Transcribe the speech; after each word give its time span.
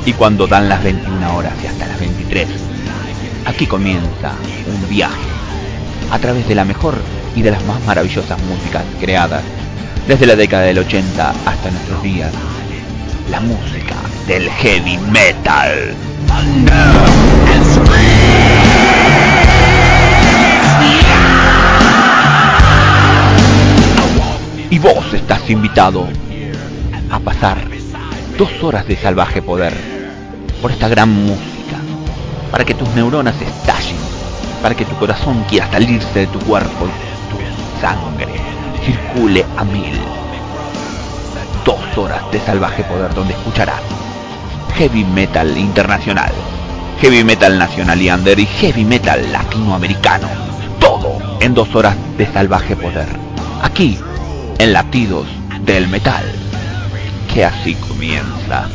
Y 0.08 0.14
cuando 0.14 0.46
dan 0.46 0.70
las 0.70 0.82
21 0.82 1.36
horas 1.36 1.52
y 1.62 1.66
hasta 1.66 1.86
las 1.86 2.00
23, 2.00 2.48
aquí 3.44 3.66
comienza 3.66 4.32
un 4.66 4.88
viaje 4.88 5.28
a 6.10 6.18
través 6.18 6.48
de 6.48 6.54
la 6.54 6.64
mejor 6.64 6.94
y 7.36 7.42
de 7.42 7.50
las 7.50 7.62
más 7.66 7.78
maravillosas 7.84 8.40
músicas 8.44 8.84
creadas 8.98 9.42
desde 10.06 10.24
la 10.24 10.34
década 10.34 10.62
del 10.62 10.78
80 10.78 11.34
hasta 11.44 11.70
nuestros 11.70 12.02
días. 12.02 12.32
La 13.30 13.40
música 13.40 13.96
del 14.26 14.48
heavy 14.48 14.96
metal. 15.12 15.94
Y 24.70 24.78
vos 24.78 25.12
estás 25.12 25.50
invitado 25.50 26.08
a 27.10 27.20
pasar 27.20 27.58
dos 28.38 28.62
horas 28.62 28.88
de 28.88 28.96
salvaje 28.96 29.42
poder 29.42 29.97
por 30.60 30.70
esta 30.70 30.88
gran 30.88 31.10
música, 31.10 31.78
para 32.50 32.64
que 32.64 32.74
tus 32.74 32.88
neuronas 32.94 33.40
estallen, 33.40 33.96
para 34.62 34.74
que 34.74 34.84
tu 34.84 34.96
corazón 34.96 35.44
quiera 35.48 35.70
salirse 35.70 36.20
de 36.20 36.26
tu 36.26 36.38
cuerpo 36.40 36.86
y 36.86 37.30
tu 37.30 37.80
sangre 37.80 38.28
circule 38.84 39.44
a 39.56 39.64
mil. 39.64 39.98
Dos 41.64 41.98
horas 41.98 42.22
de 42.32 42.40
salvaje 42.40 42.82
poder 42.84 43.14
donde 43.14 43.34
escucharás 43.34 43.82
heavy 44.78 45.04
metal 45.04 45.58
internacional, 45.58 46.32
heavy 47.00 47.24
metal 47.24 47.58
nacional 47.58 48.00
y 48.00 48.10
under 48.10 48.38
y 48.38 48.46
heavy 48.46 48.84
metal 48.84 49.32
latinoamericano. 49.32 50.28
Todo 50.78 51.18
en 51.40 51.52
dos 51.52 51.74
horas 51.74 51.96
de 52.16 52.26
salvaje 52.32 52.76
poder. 52.76 53.08
Aquí, 53.60 53.98
en 54.58 54.72
Latidos 54.72 55.26
del 55.62 55.88
Metal. 55.88 56.24
Que 57.34 57.44
así 57.44 57.74
comienza. 57.74 58.68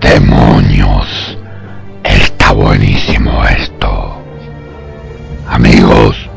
¡Demonios! 0.00 1.38
Está 2.02 2.52
buenísimo 2.52 3.44
esto. 3.44 4.22
Amigos, 5.48 6.28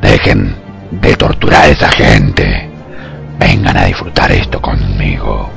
dejen 0.00 0.54
de 0.90 1.16
torturar 1.16 1.62
a 1.62 1.68
esa 1.68 1.90
gente. 1.90 2.70
Vengan 3.38 3.76
a 3.76 3.86
disfrutar 3.86 4.30
esto 4.30 4.60
conmigo. 4.62 5.50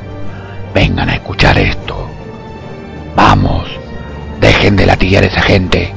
Vengan 0.74 1.10
a 1.10 1.14
escuchar 1.14 1.58
esto. 1.60 2.10
Vamos, 3.16 3.70
dejen 4.42 4.76
de 4.76 4.86
latigar 4.86 5.24
a 5.24 5.28
esa 5.28 5.42
gente. 5.42 5.94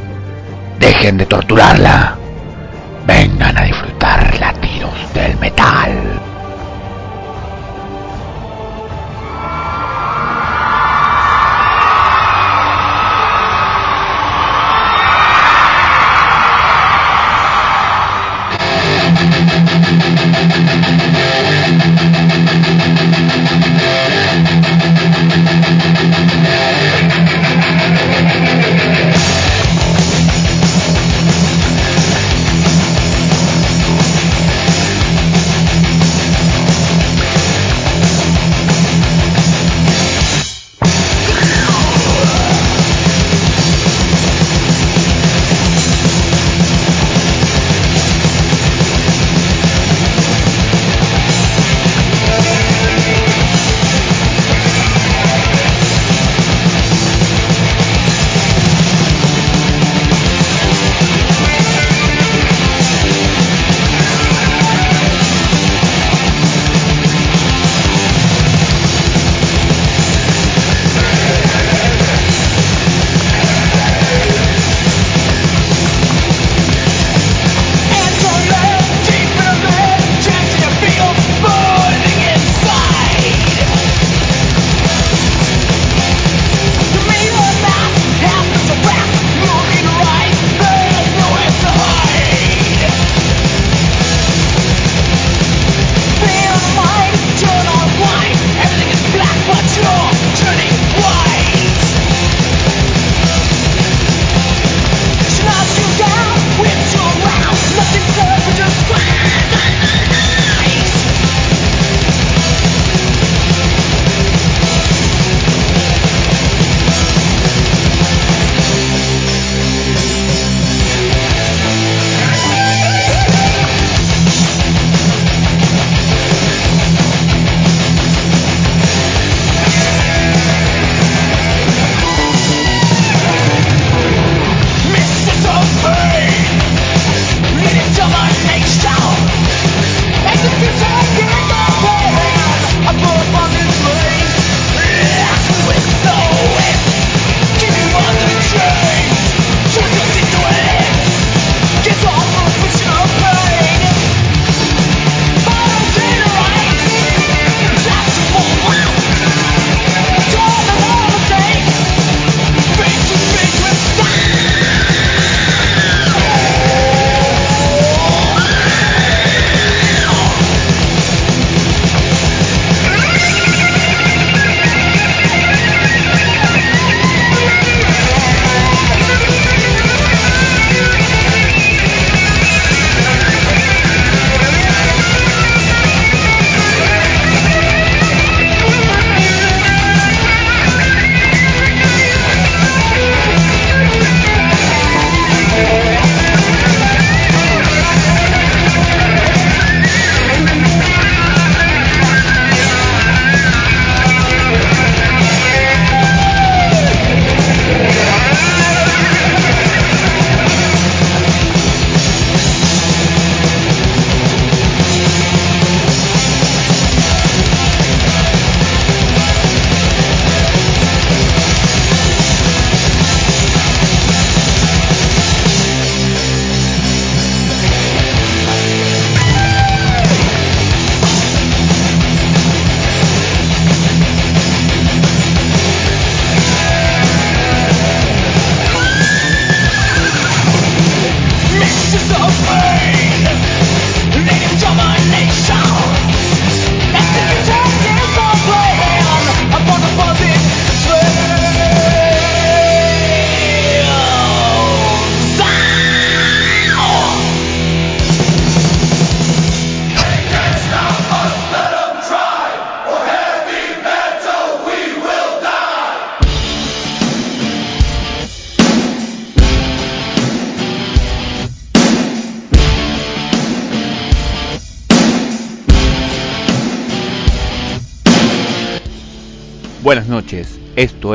Dejen 0.78 1.16
de 1.16 1.26
torturarla. 1.26 2.18
Vengan 3.06 3.56
a 3.56 3.62
disfrutar 3.62 4.40
latidos 4.40 5.14
del 5.14 5.38
metal. 5.38 6.25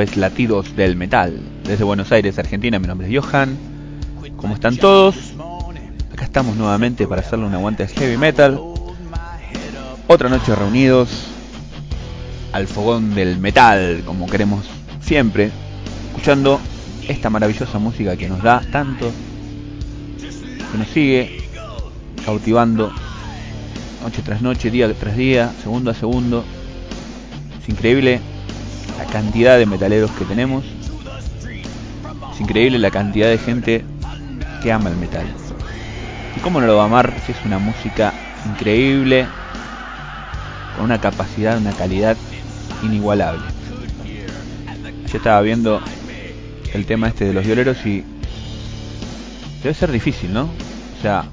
Esto 0.02 0.14
es 0.14 0.18
Latidos 0.18 0.76
del 0.76 0.96
Metal. 0.96 1.40
Desde 1.64 1.84
Buenos 1.84 2.12
Aires, 2.12 2.40
Argentina, 2.40 2.80
mi 2.80 2.88
nombre 2.88 3.08
es 3.08 3.24
Johan. 3.24 3.56
¿Cómo 4.36 4.56
están 4.56 4.78
todos? 4.78 5.34
Acá 6.12 6.26
estamos 6.26 6.56
nuevamente 6.56 7.06
para 7.08 7.22
hacerle 7.22 7.46
un 7.46 7.54
aguante 7.54 7.84
al 7.84 7.90
heavy 7.90 8.18
metal. 8.18 8.60
Otra 10.08 10.30
noche 10.30 10.56
reunidos 10.56 11.28
al 12.52 12.68
fogón 12.68 13.14
del 13.14 13.38
metal, 13.38 14.02
como 14.06 14.28
queremos 14.28 14.66
siempre, 15.02 15.52
escuchando 16.08 16.60
esta 17.08 17.30
maravillosa 17.30 17.78
música 17.78 18.18
que 18.18 18.28
nos 18.28 18.42
da 18.42 18.62
tanto, 18.72 19.12
que 20.72 20.78
nos 20.78 20.88
sigue 20.88 21.44
cautivando 22.26 22.92
noche 24.04 24.22
tras 24.24 24.42
noche, 24.42 24.72
día 24.72 24.92
tras 24.94 25.16
día, 25.16 25.52
segundo 25.62 25.92
a 25.92 25.94
segundo. 25.94 26.44
Es 27.62 27.70
increíble 27.70 28.20
cantidad 29.12 29.58
de 29.58 29.66
metaleros 29.66 30.10
que 30.12 30.26
tenemos. 30.26 30.64
Es 32.34 32.42
increíble 32.42 32.80
la 32.80 32.92
cantidad 32.92 33.28
de 33.28 33.38
gente 33.38 33.84
que 34.64 34.72
ama 34.72 34.90
el 34.90 34.96
metal. 34.96 35.26
¿Y 36.36 36.40
cómo 36.40 36.62
no 36.62 36.68
lo 36.68 36.78
va 36.78 36.84
a 36.84 36.86
amar 36.86 37.14
si 37.26 37.34
es 37.34 37.46
una 37.46 37.60
música 37.60 38.14
increíble, 38.46 39.28
con 40.76 40.86
una 40.86 41.00
capacidad, 41.00 41.58
una 41.58 41.74
calidad 41.74 42.16
inigualable? 42.84 43.44
Yo 45.12 45.18
estaba 45.18 45.42
viendo 45.42 45.82
el 46.74 46.86
tema 46.86 47.10
este 47.10 47.26
de 47.26 47.34
los 47.34 47.46
violeros 47.46 47.86
y 47.86 48.04
debe 49.62 49.76
ser 49.76 49.92
difícil, 49.92 50.34
¿no? 50.34 50.44
O 50.44 51.02
sea, 51.02 51.26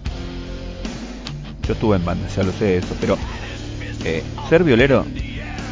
yo 1.67 1.75
estuve 1.75 1.97
en 1.97 2.05
bandas, 2.05 2.35
ya 2.35 2.43
lo 2.43 2.53
sé 2.53 2.79
eso, 2.79 2.97
pero 3.01 3.17
eh, 4.05 4.25
ser 4.49 4.65
violero 4.65 5.07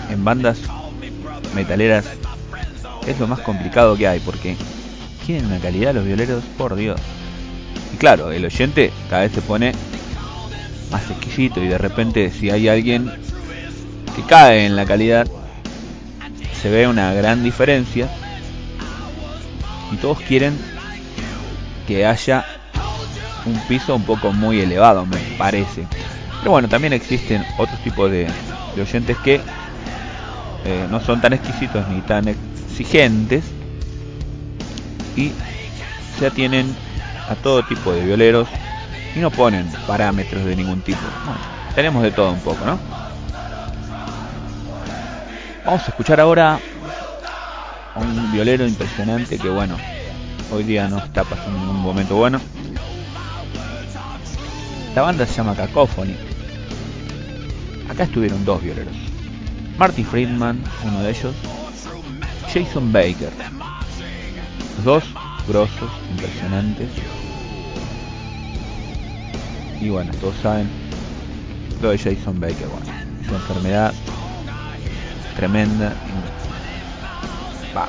en 0.08 0.24
bandas 0.24 0.60
metaleras 1.56 2.04
es 3.06 3.18
lo 3.18 3.26
más 3.26 3.40
complicado 3.40 3.96
que 3.96 4.06
hay, 4.06 4.20
porque 4.20 4.56
tienen 5.24 5.46
una 5.46 5.58
calidad 5.58 5.94
los 5.94 6.04
violeros, 6.04 6.44
por 6.56 6.76
Dios. 6.76 7.00
Y 7.92 7.96
claro, 7.96 8.30
el 8.30 8.44
oyente 8.44 8.92
cada 9.08 9.22
vez 9.22 9.32
se 9.32 9.42
pone 9.42 9.72
más 10.90 11.10
exquisito 11.10 11.62
y 11.62 11.66
de 11.66 11.78
repente 11.78 12.30
si 12.30 12.50
hay 12.50 12.68
alguien 12.68 13.10
que 14.14 14.22
cae 14.22 14.66
en 14.66 14.76
la 14.76 14.84
calidad, 14.84 15.26
se 16.60 16.70
ve 16.70 16.86
una 16.86 17.12
gran 17.12 17.42
diferencia 17.42 18.08
y 19.92 19.96
todos 19.96 20.20
quieren 20.20 20.56
que 21.86 22.06
haya 22.06 22.44
un 23.44 23.58
piso 23.68 23.94
un 23.94 24.02
poco 24.02 24.32
muy 24.32 24.60
elevado, 24.60 25.06
me 25.06 25.18
parece. 25.38 25.86
Pero 26.40 26.50
bueno, 26.50 26.68
también 26.68 26.92
existen 26.92 27.44
otros 27.58 27.82
tipos 27.82 28.10
de, 28.10 28.28
de 28.74 28.82
oyentes 28.82 29.16
que 29.18 29.40
eh, 30.68 30.88
no 30.90 31.00
son 31.00 31.20
tan 31.20 31.32
exquisitos 31.32 31.86
ni 31.86 32.00
tan 32.00 32.26
exigentes 32.26 33.44
y 35.14 35.30
se 36.18 36.26
atienen 36.26 36.74
a 37.28 37.36
todo 37.36 37.62
tipo 37.62 37.92
de 37.92 38.04
violeros 38.04 38.48
y 39.14 39.20
no 39.20 39.30
ponen 39.30 39.70
parámetros 39.86 40.44
de 40.44 40.56
ningún 40.56 40.80
tipo. 40.80 40.98
Bueno, 41.24 41.40
tenemos 41.76 42.02
de 42.02 42.10
todo 42.10 42.32
un 42.32 42.40
poco, 42.40 42.66
¿no? 42.66 42.80
Vamos 45.64 45.82
a 45.82 45.86
escuchar 45.86 46.18
ahora 46.18 46.58
a 47.94 48.00
un 48.00 48.32
violero 48.32 48.66
impresionante 48.66 49.38
que 49.38 49.48
bueno, 49.48 49.76
hoy 50.52 50.64
día 50.64 50.88
no 50.88 50.98
está 50.98 51.22
pasando 51.22 51.60
ningún 51.60 51.80
momento 51.80 52.16
bueno. 52.16 52.40
La 54.96 55.02
banda 55.02 55.26
se 55.26 55.34
llama 55.34 55.54
Cacophony. 55.54 56.16
Acá 57.88 58.02
estuvieron 58.02 58.44
dos 58.44 58.60
violeros. 58.60 59.05
Marty 59.78 60.04
Friedman, 60.04 60.62
uno 60.84 61.02
de 61.02 61.10
ellos. 61.10 61.34
Jason 62.52 62.92
Baker. 62.92 63.30
Dos 64.84 65.04
grosos, 65.46 65.90
impresionantes. 66.10 66.88
Y 69.80 69.90
bueno, 69.90 70.12
todos 70.20 70.36
saben 70.36 70.68
lo 71.82 71.90
de 71.90 71.98
Jason 71.98 72.40
Baker. 72.40 72.68
Bueno, 72.68 72.86
esa 73.22 73.34
enfermedad 73.34 73.94
tremenda. 75.36 75.94
Va. 77.76 77.88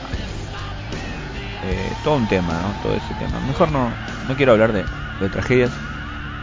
Eh, 1.63 1.93
todo 2.03 2.17
un 2.17 2.27
tema, 2.27 2.53
¿no? 2.53 2.73
Todo 2.83 2.95
ese 2.95 3.13
tema. 3.13 3.39
Mejor 3.47 3.71
no, 3.71 3.89
no 4.27 4.35
quiero 4.35 4.51
hablar 4.51 4.73
de, 4.73 4.83
de 5.21 5.29
tragedias. 5.29 5.71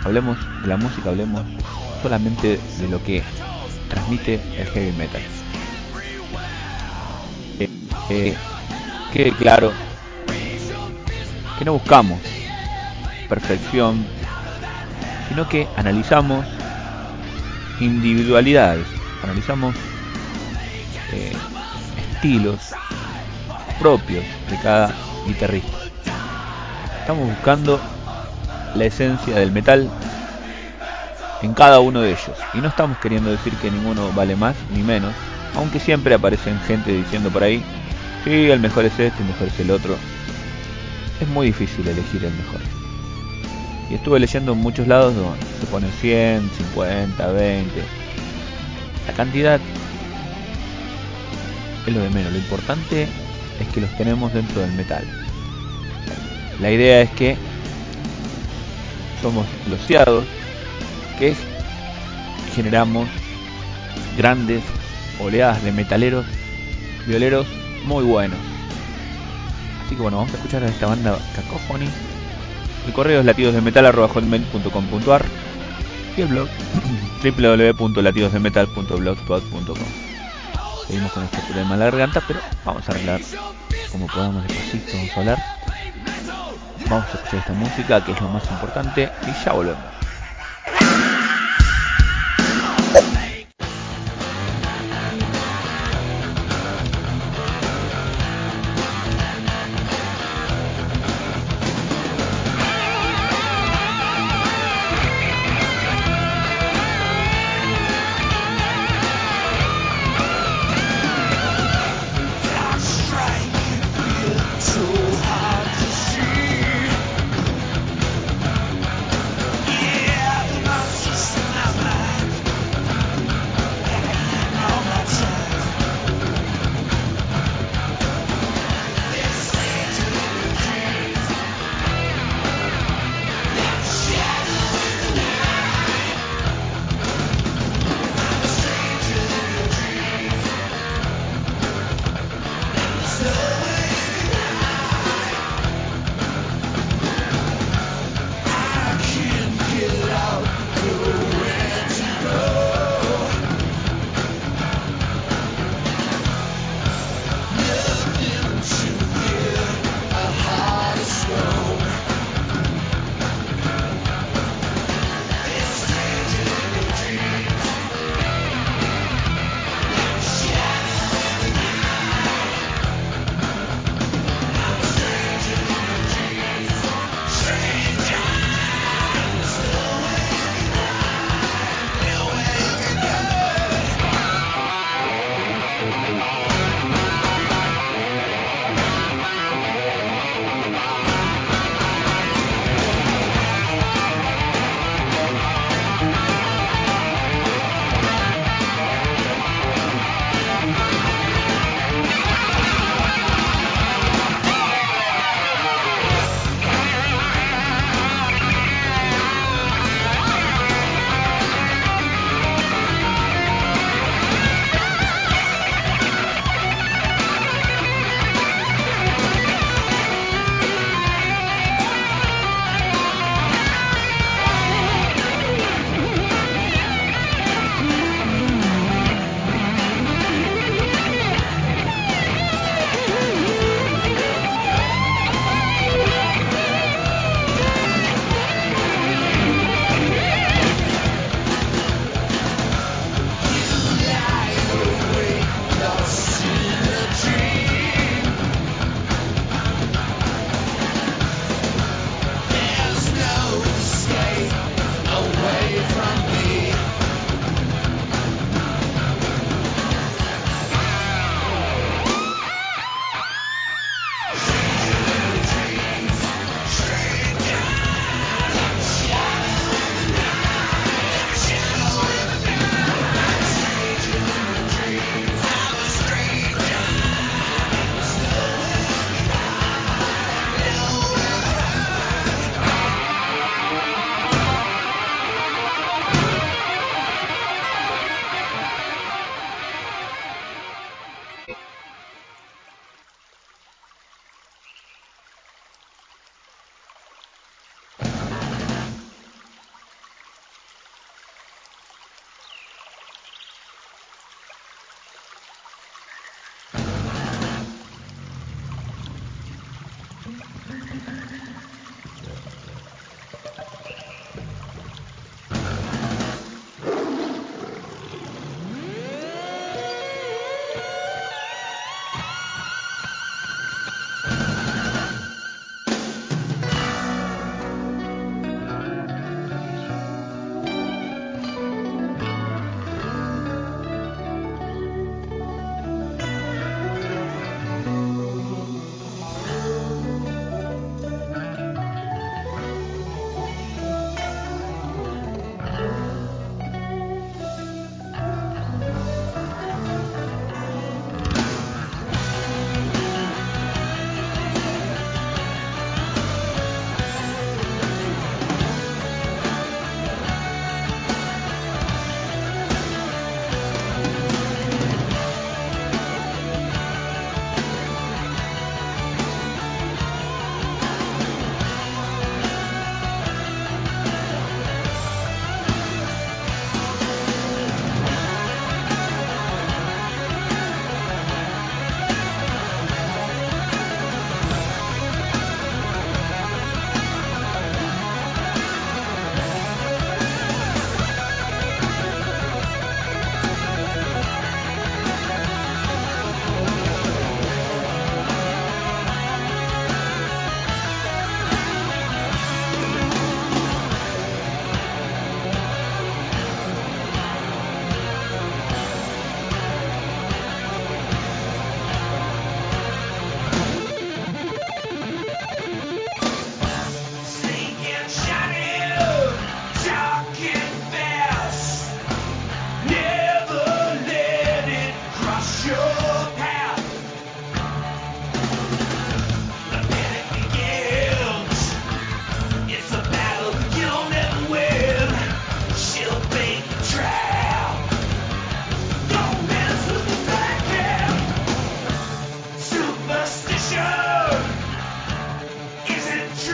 Hablemos 0.04 0.38
de 0.62 0.68
la 0.68 0.78
música, 0.78 1.10
hablemos 1.10 1.42
solamente 2.02 2.58
de 2.78 2.88
lo 2.88 3.02
que 3.02 3.22
transmite 3.88 4.40
el 4.56 4.66
heavy 4.68 4.92
metal. 4.92 5.22
Eh, 7.58 7.68
eh, 8.10 8.34
que 9.12 9.32
claro 9.32 9.72
que 11.58 11.64
no 11.64 11.74
buscamos 11.74 12.18
perfección, 13.28 14.04
sino 15.28 15.48
que 15.48 15.68
analizamos 15.76 16.44
individualidades, 17.80 18.86
analizamos 19.22 19.74
eh, 21.12 21.32
estilos 22.14 22.60
propios 23.78 24.24
de 24.50 24.58
cada 24.58 24.92
guitarrista. 25.26 25.78
Estamos 27.00 27.28
buscando 27.28 27.80
la 28.74 28.84
esencia 28.84 29.36
del 29.36 29.52
metal 29.52 29.88
en 31.44 31.52
cada 31.52 31.80
uno 31.80 32.00
de 32.00 32.10
ellos. 32.10 32.36
Y 32.54 32.58
no 32.58 32.68
estamos 32.68 32.96
queriendo 32.98 33.30
decir 33.30 33.52
que 33.54 33.70
ninguno 33.70 34.10
vale 34.12 34.34
más 34.34 34.56
ni 34.74 34.82
menos, 34.82 35.12
aunque 35.54 35.78
siempre 35.78 36.14
aparecen 36.14 36.58
gente 36.60 36.90
diciendo 36.90 37.30
por 37.30 37.42
ahí, 37.42 37.62
sí, 38.24 38.50
el 38.50 38.60
mejor 38.60 38.86
es 38.86 38.98
este, 38.98 39.22
el 39.22 39.28
mejor 39.28 39.48
es 39.48 39.60
el 39.60 39.70
otro. 39.70 39.94
Es 41.20 41.28
muy 41.28 41.48
difícil 41.48 41.86
elegir 41.86 42.24
el 42.24 42.32
mejor. 42.32 42.60
Y 43.90 43.94
estuve 43.94 44.18
leyendo 44.18 44.52
en 44.52 44.58
muchos 44.58 44.88
lados 44.88 45.14
donde 45.14 45.38
se 45.60 45.66
ponen 45.66 45.90
100, 46.00 46.50
50, 46.50 47.32
20. 47.32 47.70
La 49.06 49.12
cantidad 49.12 49.60
es 51.86 51.94
lo 51.94 52.00
de 52.00 52.08
menos. 52.08 52.32
Lo 52.32 52.38
importante 52.38 53.06
es 53.60 53.68
que 53.74 53.82
los 53.82 53.90
tenemos 53.98 54.32
dentro 54.32 54.62
del 54.62 54.72
metal. 54.72 55.04
La 56.60 56.70
idea 56.70 57.02
es 57.02 57.10
que 57.10 57.36
somos 59.20 59.44
loseados 59.68 60.24
que 61.32 62.52
generamos 62.54 63.08
grandes 64.18 64.62
oleadas 65.20 65.62
de 65.62 65.72
metaleros, 65.72 66.26
violeros 67.06 67.46
muy 67.84 68.04
buenos. 68.04 68.38
Así 69.86 69.94
que 69.96 70.02
bueno, 70.02 70.18
vamos 70.18 70.32
a 70.34 70.36
escuchar 70.36 70.62
a 70.64 70.68
esta 70.68 70.86
banda 70.86 71.18
Cacophony. 71.34 71.88
El 72.86 72.92
correo 72.92 73.20
es 73.20 73.26
latidosdemetal.com.ar 73.26 75.24
y 76.16 76.20
el 76.20 76.28
blog 76.28 76.48
www.latidosdemetal.blogspot.com 77.78 79.76
Seguimos 80.86 81.12
con 81.12 81.24
este 81.24 81.38
problema 81.38 81.72
en 81.74 81.80
la 81.80 81.86
garganta, 81.86 82.22
pero 82.26 82.40
vamos 82.64 82.86
a 82.88 82.92
arreglar 82.92 83.20
como 83.90 84.06
podamos 84.08 84.42
despacito, 84.42 84.96
vamos 84.96 85.16
a 85.16 85.20
hablar. 85.20 85.38
Vamos 86.90 87.06
a 87.06 87.12
escuchar 87.14 87.38
esta 87.38 87.52
música 87.54 88.04
que 88.04 88.12
es 88.12 88.20
lo 88.20 88.28
más 88.28 88.44
importante 88.50 89.10
y 89.22 89.44
ya 89.44 89.52
volvemos. 89.52 89.94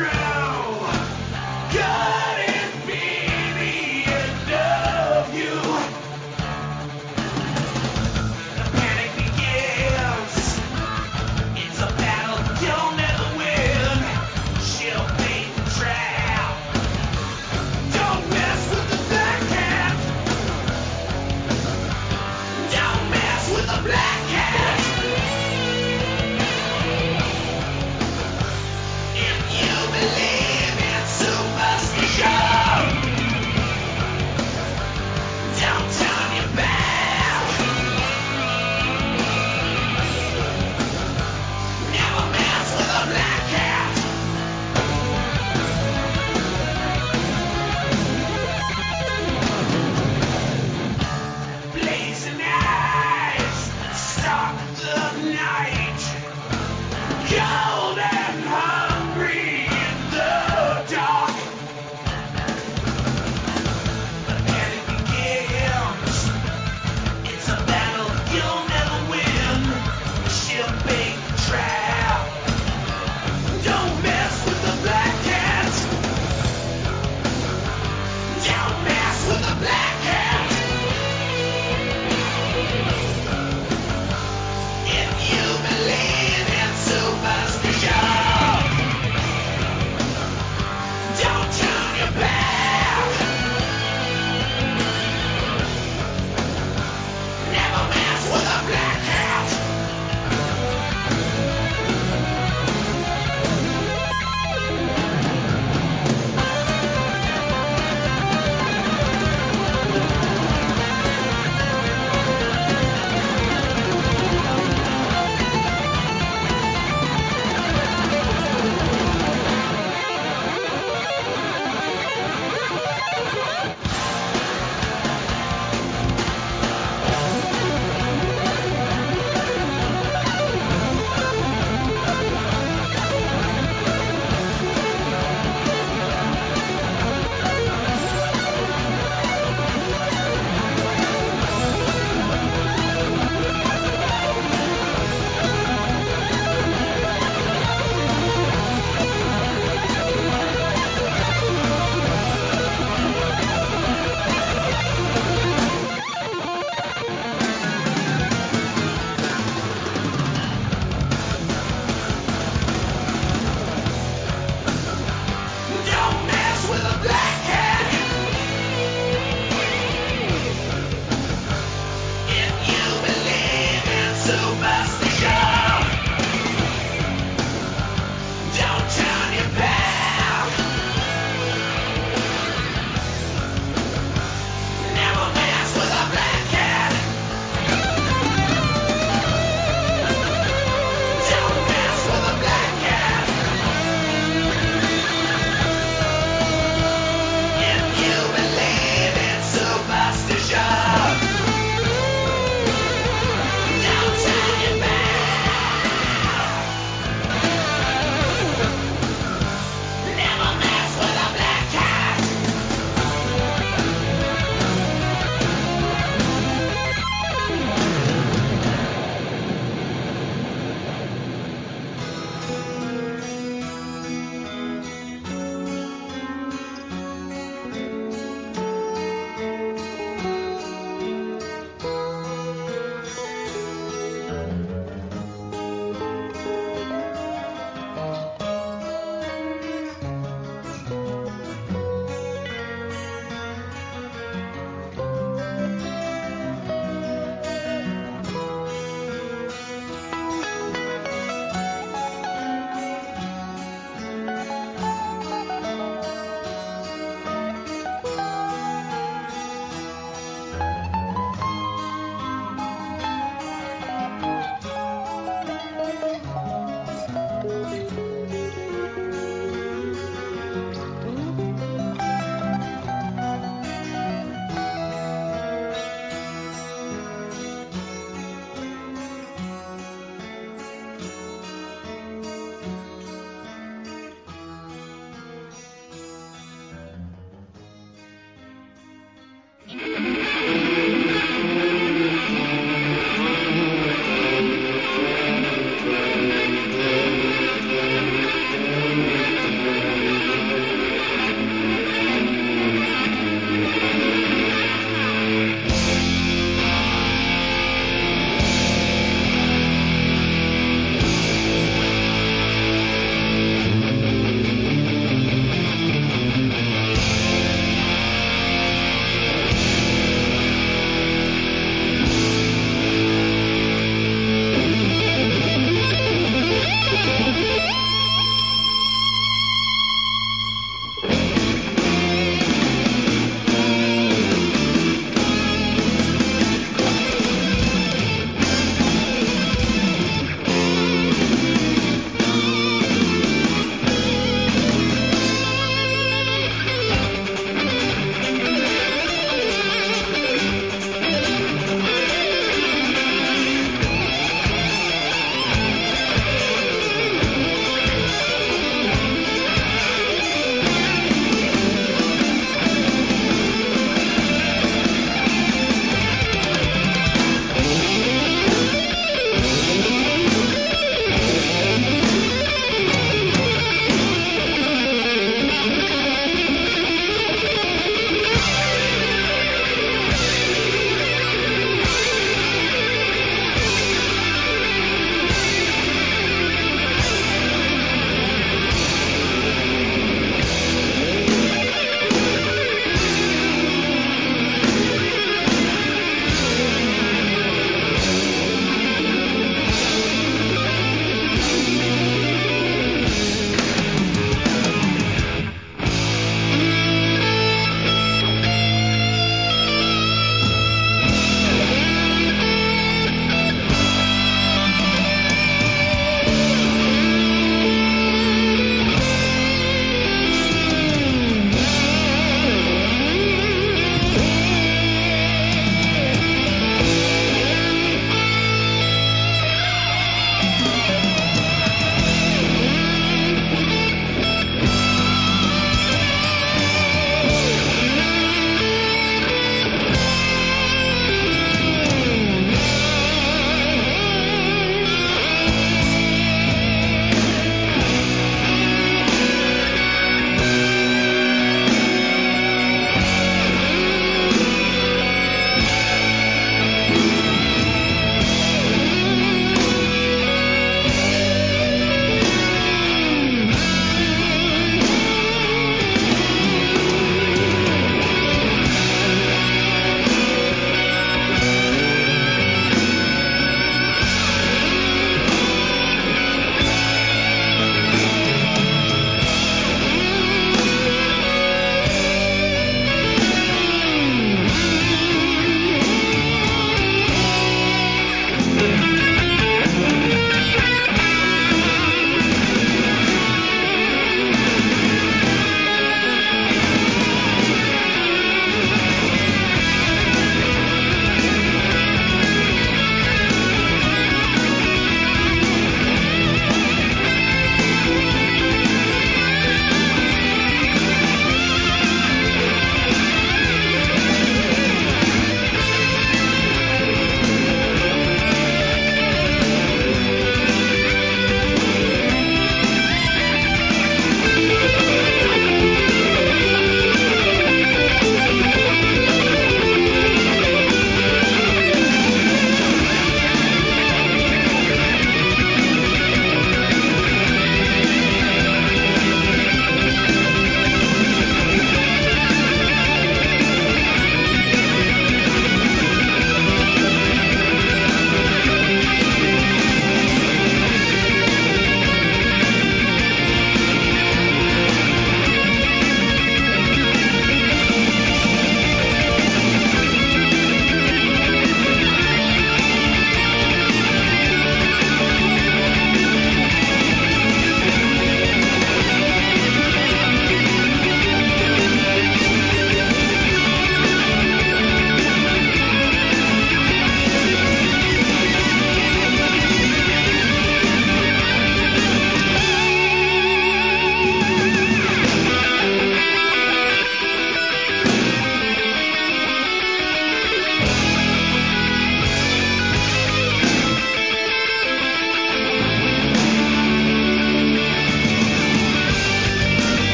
Trump. 0.00 0.29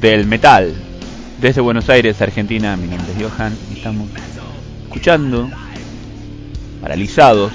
Del 0.00 0.26
metal. 0.26 0.74
Desde 1.40 1.62
Buenos 1.62 1.88
Aires, 1.88 2.20
Argentina, 2.20 2.76
mi 2.76 2.88
nombre 2.88 3.10
es 3.16 3.22
Johan 3.32 3.56
estamos 3.72 4.10
escuchando, 4.82 5.48
paralizados. 6.82 7.50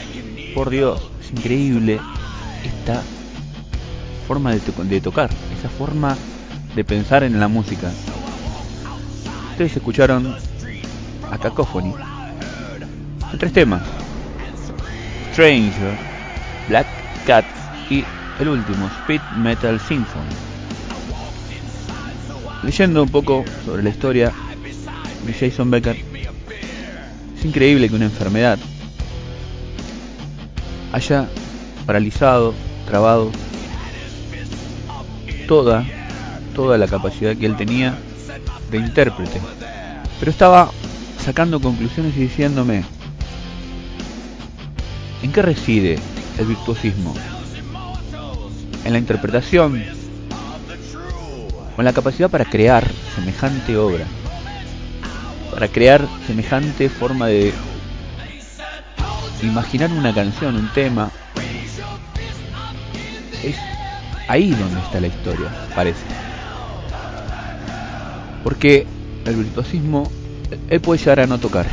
Por 0.55 0.71
Dios, 0.71 0.99
es 1.21 1.31
increíble 1.31 1.99
esta 2.63 3.03
forma 4.27 4.51
de, 4.53 4.61
to- 4.61 4.83
de 4.83 4.99
tocar, 4.99 5.29
esa 5.59 5.69
forma 5.69 6.17
de 6.75 6.83
pensar 6.83 7.21
en 7.23 7.39
la 7.39 7.47
música. 7.47 7.91
Ustedes 9.51 9.77
escucharon 9.77 10.35
a 11.31 11.37
Cacophony 11.37 11.93
en 13.31 13.37
tres 13.37 13.53
temas: 13.53 13.83
Stranger, 15.33 15.95
Black 16.67 16.87
Cat 17.27 17.45
y 17.91 18.03
el 18.39 18.49
último, 18.49 18.87
Speed 18.87 19.21
Metal 19.35 19.79
Symphony. 19.79 20.54
Leyendo 22.65 23.03
un 23.03 23.09
poco 23.09 23.45
sobre 23.63 23.83
la 23.83 23.89
historia 23.89 24.33
de 25.23 25.33
Jason 25.33 25.69
Becker, 25.69 25.95
es 27.37 27.45
increíble 27.45 27.87
que 27.87 27.95
una 27.95 28.05
enfermedad 28.05 28.57
haya 30.91 31.29
paralizado, 31.85 32.55
trabado 32.87 33.31
toda, 35.47 35.85
toda 36.55 36.79
la 36.79 36.87
capacidad 36.87 37.37
que 37.37 37.45
él 37.45 37.55
tenía 37.55 37.99
de 38.71 38.77
intérprete. 38.79 39.39
Pero 40.19 40.31
estaba 40.31 40.71
sacando 41.23 41.61
conclusiones 41.61 42.17
y 42.17 42.21
diciéndome, 42.21 42.83
¿en 45.21 45.31
qué 45.31 45.43
reside 45.43 45.99
el 46.39 46.47
virtuosismo? 46.47 47.13
¿En 48.83 48.93
la 48.93 48.97
interpretación? 48.97 49.94
¿O 51.75 51.81
en 51.81 51.85
la 51.85 51.93
capacidad 51.93 52.29
para 52.29 52.45
crear 52.45 52.89
semejante 53.15 53.77
obra? 53.77 54.05
Para 55.51 55.67
crear 55.67 56.07
semejante 56.25 56.89
forma 56.89 57.27
de 57.27 57.53
imaginar 59.41 59.91
una 59.91 60.13
canción, 60.13 60.55
un 60.55 60.69
tema. 60.73 61.11
Es 63.43 63.57
ahí 64.27 64.51
donde 64.51 64.79
está 64.79 65.01
la 65.01 65.07
historia, 65.07 65.49
parece. 65.75 66.03
Porque 68.43 68.87
el 69.25 69.35
virtuosismo, 69.35 70.09
él 70.69 70.79
puede 70.79 70.99
llegar 70.99 71.19
a 71.19 71.27
no 71.27 71.39
tocar, 71.39 71.65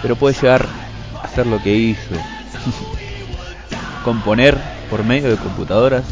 pero 0.00 0.16
puede 0.16 0.34
llegar 0.34 0.66
a 1.20 1.26
hacer 1.26 1.46
lo 1.46 1.62
que 1.62 1.74
hizo, 1.74 2.14
componer 4.04 4.56
por 4.88 5.04
medio 5.04 5.30
de 5.30 5.36
computadoras. 5.36 6.04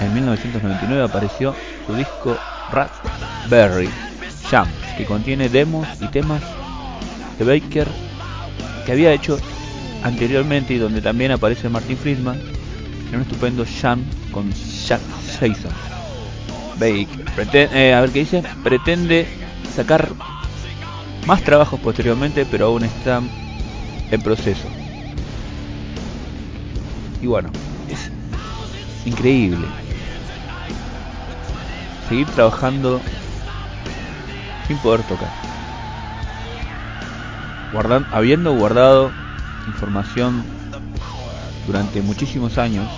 En 0.00 0.12
1999 0.14 1.02
apareció 1.02 1.54
su 1.86 1.94
disco 1.94 2.36
Raspberry 2.70 3.88
Jam, 4.50 4.68
que 4.96 5.04
contiene 5.04 5.48
demos 5.48 5.86
y 6.00 6.06
temas 6.08 6.42
de 7.38 7.44
Baker 7.44 7.88
que 8.84 8.92
había 8.92 9.12
hecho 9.12 9.38
anteriormente 10.02 10.74
y 10.74 10.78
donde 10.78 11.00
también 11.00 11.32
aparece 11.32 11.68
Martin 11.68 11.96
Friedman 11.96 12.40
en 13.08 13.16
un 13.16 13.22
estupendo 13.22 13.64
jam 13.80 14.04
con 14.32 14.52
Jack 14.52 15.00
Jason. 15.40 15.72
Baker, 16.78 17.68
eh, 17.72 17.94
a 17.94 18.00
ver 18.02 18.10
qué 18.10 18.20
dice, 18.20 18.42
pretende 18.62 19.26
sacar 19.74 20.08
más 21.26 21.42
trabajos 21.42 21.80
posteriormente, 21.80 22.46
pero 22.48 22.66
aún 22.66 22.84
está 22.84 23.22
en 24.10 24.20
proceso. 24.20 24.68
Y 27.22 27.26
bueno, 27.26 27.48
es 27.90 28.10
increíble 29.06 29.66
seguir 32.08 32.26
trabajando 32.28 33.00
sin 34.66 34.78
poder 34.78 35.02
tocar. 35.02 35.28
Guardan- 37.72 38.06
habiendo 38.12 38.52
guardado 38.52 39.12
información 39.66 40.44
durante 41.66 42.00
muchísimos 42.02 42.58
años. 42.58 42.88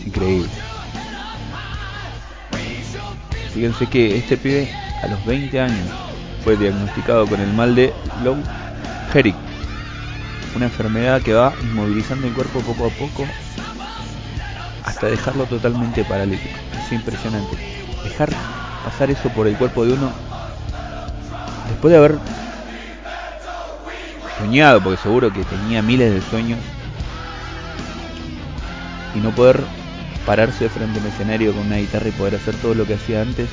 Es 0.00 0.06
increíble. 0.06 0.48
Fíjense 3.52 3.86
que 3.86 4.16
este 4.16 4.36
pibe 4.36 4.68
a 5.02 5.06
los 5.06 5.24
20 5.24 5.60
años 5.60 5.88
fue 6.42 6.56
diagnosticado 6.56 7.26
con 7.26 7.40
el 7.40 7.52
mal 7.52 7.74
de 7.74 7.92
Lou 8.22 8.36
Gehrig, 9.12 9.34
una 10.56 10.66
enfermedad 10.66 11.22
que 11.22 11.34
va 11.34 11.52
inmovilizando 11.62 12.26
el 12.26 12.32
cuerpo 12.34 12.60
poco 12.60 12.86
a 12.86 12.90
poco 12.90 13.24
hasta 14.84 15.06
dejarlo 15.06 15.46
totalmente 15.46 16.04
paralítico. 16.04 16.54
Es 16.84 16.92
impresionante. 16.92 17.56
Dejar 18.04 18.30
pasar 18.84 19.10
eso 19.10 19.28
por 19.30 19.46
el 19.46 19.56
cuerpo 19.56 19.84
de 19.84 19.94
uno 19.94 20.12
después 21.68 21.90
de 21.92 21.98
haber 21.98 22.18
soñado, 24.38 24.82
porque 24.82 25.00
seguro 25.00 25.32
que 25.32 25.44
tenía 25.44 25.80
miles 25.82 26.12
de 26.12 26.20
sueños, 26.30 26.58
y 29.14 29.18
no 29.18 29.30
poder 29.30 29.60
pararse 30.26 30.68
frente 30.68 30.98
a 30.98 31.02
un 31.02 31.08
escenario 31.08 31.52
con 31.52 31.66
una 31.66 31.76
guitarra 31.76 32.08
y 32.08 32.12
poder 32.12 32.34
hacer 32.34 32.54
todo 32.56 32.74
lo 32.74 32.86
que 32.86 32.94
hacía 32.94 33.22
antes, 33.22 33.48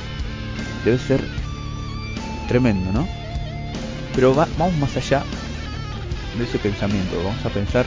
debe 0.84 0.98
ser 0.98 1.20
tremendo, 2.48 2.92
¿no? 2.92 3.06
Pero 4.14 4.34
va- 4.34 4.48
vamos 4.58 4.76
más 4.76 4.96
allá 4.96 5.22
de 6.36 6.44
ese 6.44 6.58
pensamiento, 6.58 7.16
vamos 7.22 7.44
a 7.46 7.50
pensar 7.50 7.86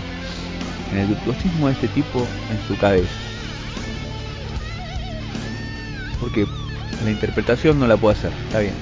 en 0.92 1.00
el 1.00 1.08
virtuosismo 1.08 1.68
de 1.68 1.74
este 1.74 1.88
tipo 1.90 2.20
en 2.50 2.68
su 2.68 2.78
cabeza. 2.80 3.25
Porque 6.20 6.48
la 7.04 7.12
interpretación 7.12 7.80
no 7.80 7.88
la 7.88 7.98
puede 7.98 8.18
hacer, 8.18 8.32
está 8.48 8.60
bien. 8.60 8.74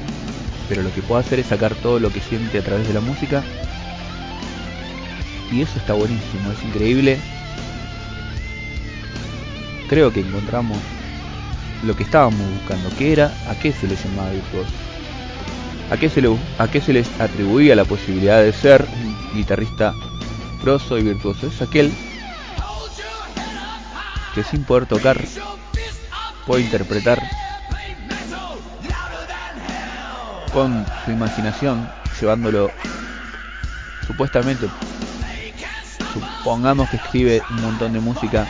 Pero 0.70 0.82
lo 0.84 0.94
que 0.94 1.02
puede 1.02 1.22
hacer 1.22 1.40
es 1.40 1.48
sacar 1.48 1.74
todo 1.76 2.00
lo 2.00 2.12
que 2.12 2.22
siente 2.22 2.60
a 2.60 2.64
través 2.64 2.88
de 2.88 2.94
la 2.94 3.02
música. 3.02 3.44
Y 5.52 5.62
eso 5.62 5.78
está 5.78 5.94
buenísimo, 5.94 6.52
es 6.52 6.64
increíble. 6.64 7.20
Creo 9.90 10.12
que 10.12 10.22
encontramos 10.22 10.78
lo 11.84 11.96
que 11.96 12.04
estábamos 12.04 12.40
buscando, 12.60 12.90
que 12.98 13.12
era 13.12 13.32
a 13.50 13.56
qué 13.56 13.72
se 13.72 13.88
le 13.88 13.96
llamaba 13.96 14.32
virtuoso. 14.32 14.72
A 15.92 15.98
qué 15.98 16.10
se 16.10 16.24
a 16.58 16.68
qué 16.68 16.82
se 16.82 16.94
les 16.94 17.08
atribuía 17.20 17.76
la 17.76 17.86
posibilidad 17.86 18.42
de 18.42 18.54
ser 18.54 18.86
un 19.04 19.36
guitarrista 19.36 19.94
grosso 20.64 20.98
y 20.98 21.04
virtuoso. 21.04 21.48
Es 21.48 21.62
aquel 21.62 21.92
que 24.34 24.44
sin 24.44 24.64
poder 24.64 24.88
tocar 24.88 25.22
puede 26.46 26.64
interpretar 26.64 27.22
con 30.52 30.86
su 31.04 31.12
imaginación, 31.12 31.90
llevándolo 32.20 32.72
supuestamente, 34.06 34.68
supongamos 36.14 36.90
que 36.90 36.98
escribe 36.98 37.42
un 37.50 37.62
montón 37.62 37.94
de 37.94 38.00
música 38.00 38.48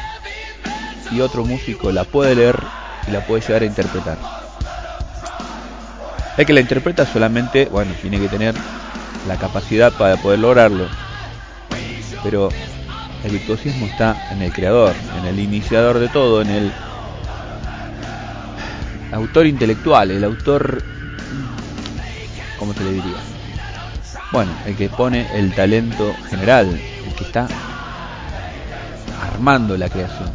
y 1.11 1.21
otro 1.21 1.45
músico 1.45 1.91
la 1.91 2.03
puede 2.03 2.35
leer 2.35 2.59
y 3.07 3.11
la 3.11 3.25
puede 3.25 3.41
llegar 3.41 3.61
a 3.61 3.65
interpretar. 3.65 4.17
El 6.35 6.45
que 6.45 6.53
la 6.53 6.61
interpreta 6.61 7.05
solamente, 7.05 7.65
bueno, 7.65 7.93
tiene 8.01 8.19
que 8.19 8.27
tener 8.27 8.55
la 9.27 9.37
capacidad 9.37 9.93
para 9.93 10.17
poder 10.17 10.39
lograrlo. 10.39 10.87
Pero 12.23 12.49
el 13.23 13.31
virtuosismo 13.31 13.85
está 13.85 14.29
en 14.31 14.41
el 14.41 14.51
creador, 14.51 14.93
en 15.19 15.25
el 15.27 15.39
iniciador 15.39 15.99
de 15.99 16.09
todo, 16.09 16.41
en 16.41 16.49
el 16.49 16.73
autor 19.13 19.45
intelectual, 19.45 20.11
el 20.11 20.23
autor, 20.23 20.83
¿cómo 22.57 22.73
se 22.73 22.83
le 22.83 22.91
diría? 22.91 23.17
Bueno, 24.31 24.51
el 24.65 24.75
que 24.75 24.89
pone 24.89 25.27
el 25.37 25.53
talento 25.53 26.15
general, 26.29 26.67
el 26.67 27.13
que 27.15 27.23
está 27.23 27.47
armando 29.21 29.77
la 29.77 29.89
creación, 29.89 30.29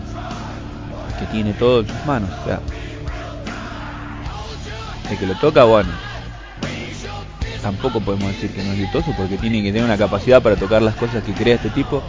el 1.08 1.18
que 1.18 1.26
tiene 1.32 1.52
todo 1.54 1.80
en 1.80 1.88
sus 1.88 2.06
manos. 2.06 2.30
O 2.40 2.44
sea, 2.44 2.60
el 5.10 5.18
que 5.18 5.26
lo 5.26 5.34
toca, 5.36 5.64
bueno, 5.64 5.90
tampoco 7.60 8.00
podemos 8.00 8.28
decir 8.28 8.50
que 8.52 8.62
no 8.62 8.72
es 8.72 8.78
virtuoso 8.78 9.12
porque 9.16 9.38
tiene 9.38 9.62
que 9.62 9.72
tener 9.72 9.84
una 9.84 9.98
capacidad 9.98 10.40
para 10.40 10.54
tocar 10.54 10.82
las 10.82 10.94
cosas 10.94 11.24
que 11.24 11.32
crea 11.32 11.56
este 11.56 11.70
tipo. 11.70 12.02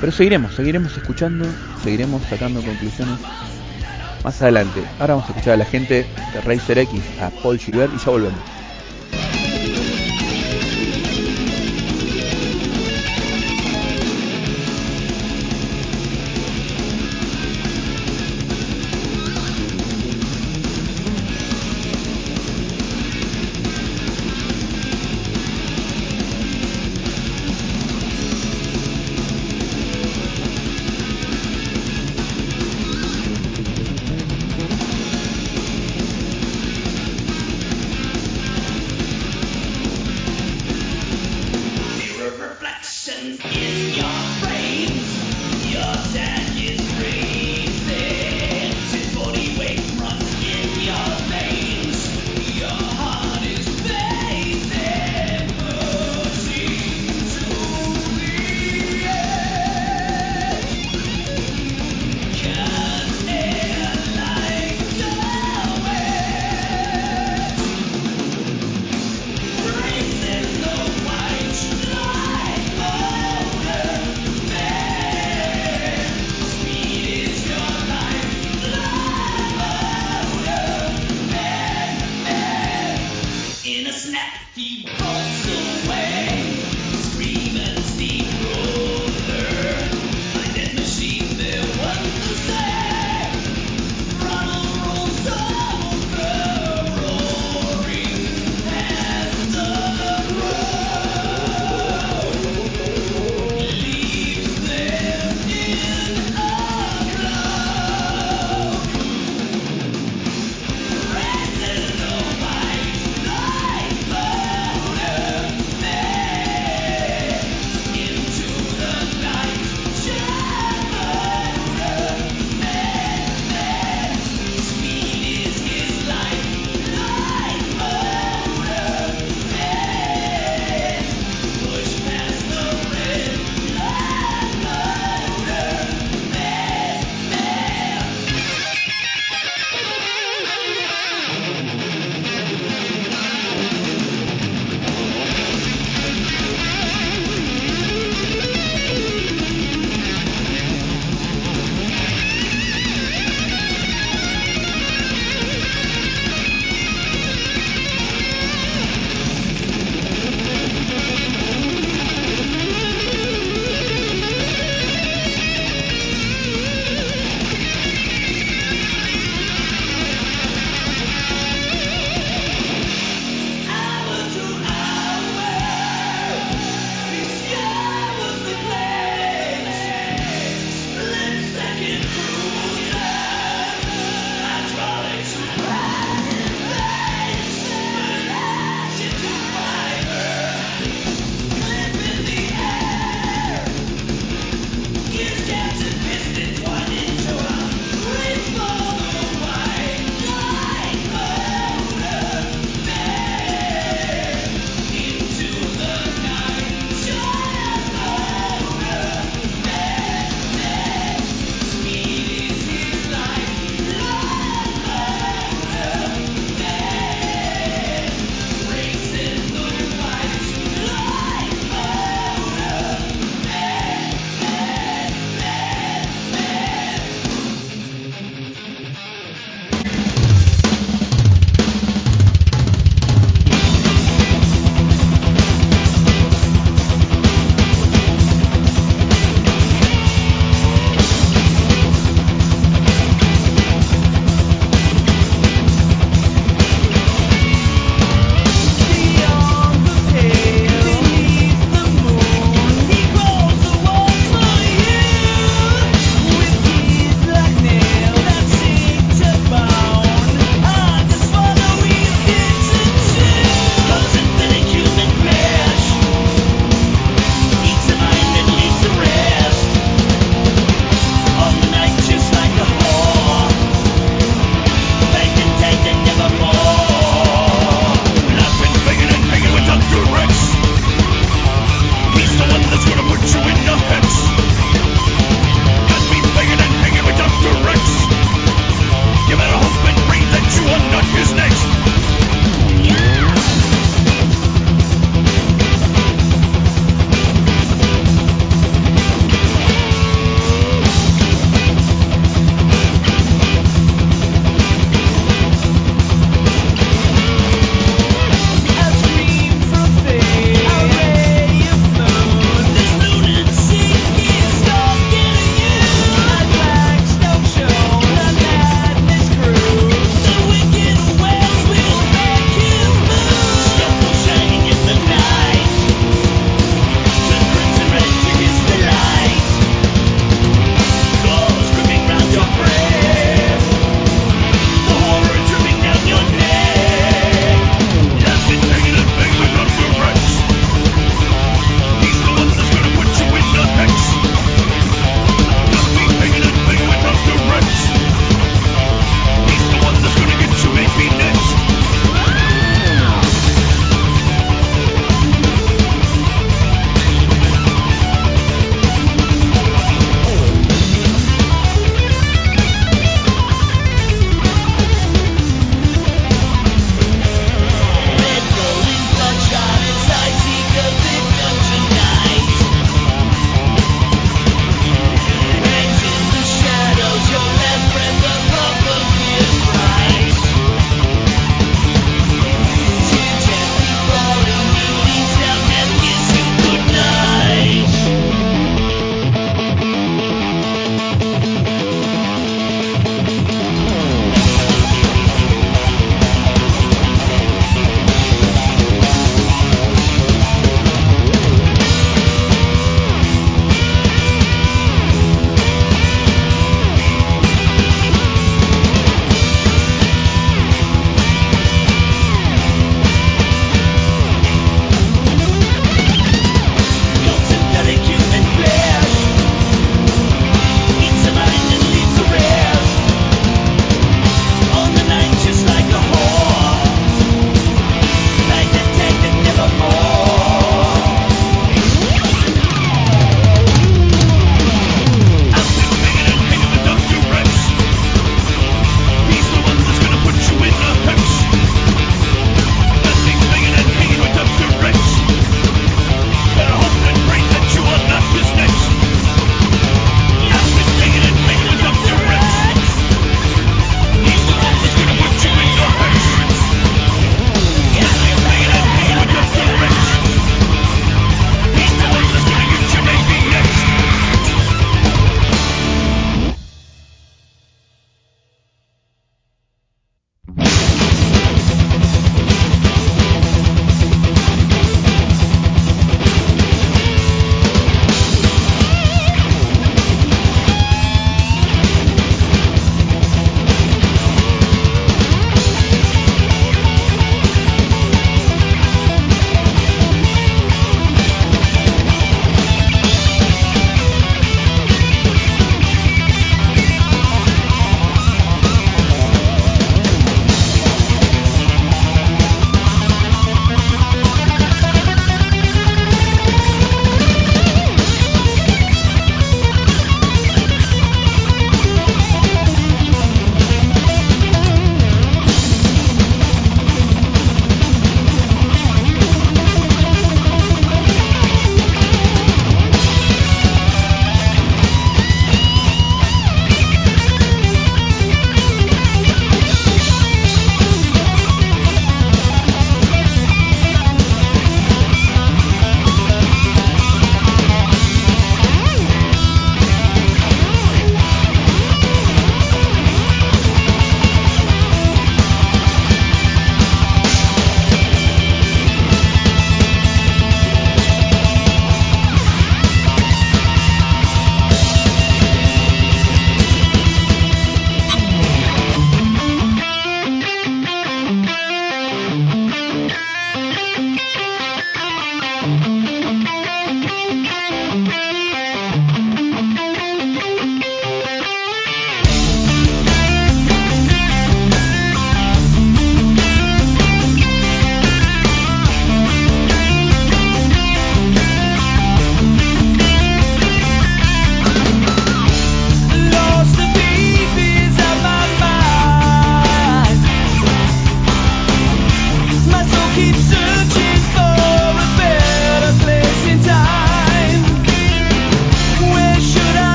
Pero 0.00 0.12
seguiremos, 0.12 0.54
seguiremos 0.54 0.96
escuchando, 0.96 1.46
seguiremos 1.82 2.22
sacando 2.28 2.60
conclusiones 2.60 3.18
más 4.24 4.40
adelante. 4.42 4.82
Ahora 4.98 5.14
vamos 5.14 5.28
a 5.28 5.32
escuchar 5.32 5.54
a 5.54 5.56
la 5.56 5.64
gente 5.64 6.06
de 6.32 6.40
Racer 6.40 6.78
X, 6.78 7.00
a 7.20 7.30
Paul 7.42 7.58
Gilbert 7.58 7.92
y 7.94 7.98
ya 7.98 8.10
volvemos. 8.10 8.61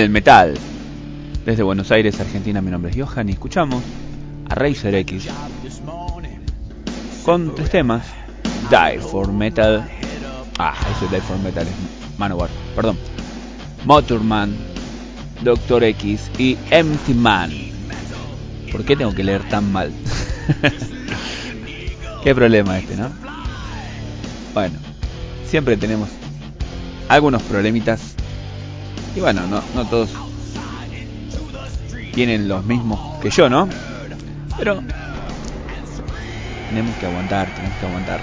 Del 0.00 0.10
Metal. 0.10 0.54
Desde 1.46 1.62
Buenos 1.62 1.92
Aires, 1.92 2.18
Argentina, 2.18 2.60
mi 2.60 2.70
nombre 2.70 2.90
es 2.90 2.96
Johan 2.96 3.28
y 3.28 3.32
escuchamos 3.32 3.80
a 4.48 4.54
Razer 4.56 4.92
X 4.96 5.28
con 7.24 7.54
tres 7.54 7.70
temas: 7.70 8.04
Die 8.70 8.98
for 8.98 9.30
Metal. 9.30 9.88
Ah, 10.58 10.74
ese 10.96 11.14
Die 11.14 11.20
for 11.20 11.38
Metal 11.38 11.64
es 11.64 12.18
Manowar, 12.18 12.50
perdón. 12.74 12.98
Motorman, 13.84 14.56
Doctor 15.42 15.84
X 15.84 16.28
y 16.38 16.58
Empty 16.70 17.14
Man. 17.14 17.52
¿Por 18.72 18.84
qué 18.84 18.96
tengo 18.96 19.14
que 19.14 19.22
leer 19.22 19.48
tan 19.48 19.70
mal? 19.70 19.92
Qué 22.24 22.34
problema 22.34 22.78
este, 22.78 22.96
¿no? 22.96 23.10
Bueno, 24.54 24.76
siempre 25.46 25.76
tenemos 25.76 26.08
algunos 27.08 27.42
problemitas. 27.42 28.13
Y 29.14 29.20
bueno, 29.20 29.42
no, 29.46 29.84
todos 29.86 30.10
tienen 32.12 32.48
los 32.48 32.64
mismos 32.64 33.20
que 33.20 33.30
yo, 33.30 33.48
¿no? 33.48 33.68
Pero 34.58 34.82
tenemos 36.68 36.96
que 36.96 37.06
aguantar, 37.06 37.48
tenemos 37.54 37.78
que 37.78 37.86
aguantar. 37.86 38.20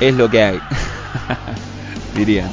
Es 0.00 0.14
lo 0.14 0.30
que 0.30 0.42
hay, 0.42 0.60
dirían. 2.16 2.50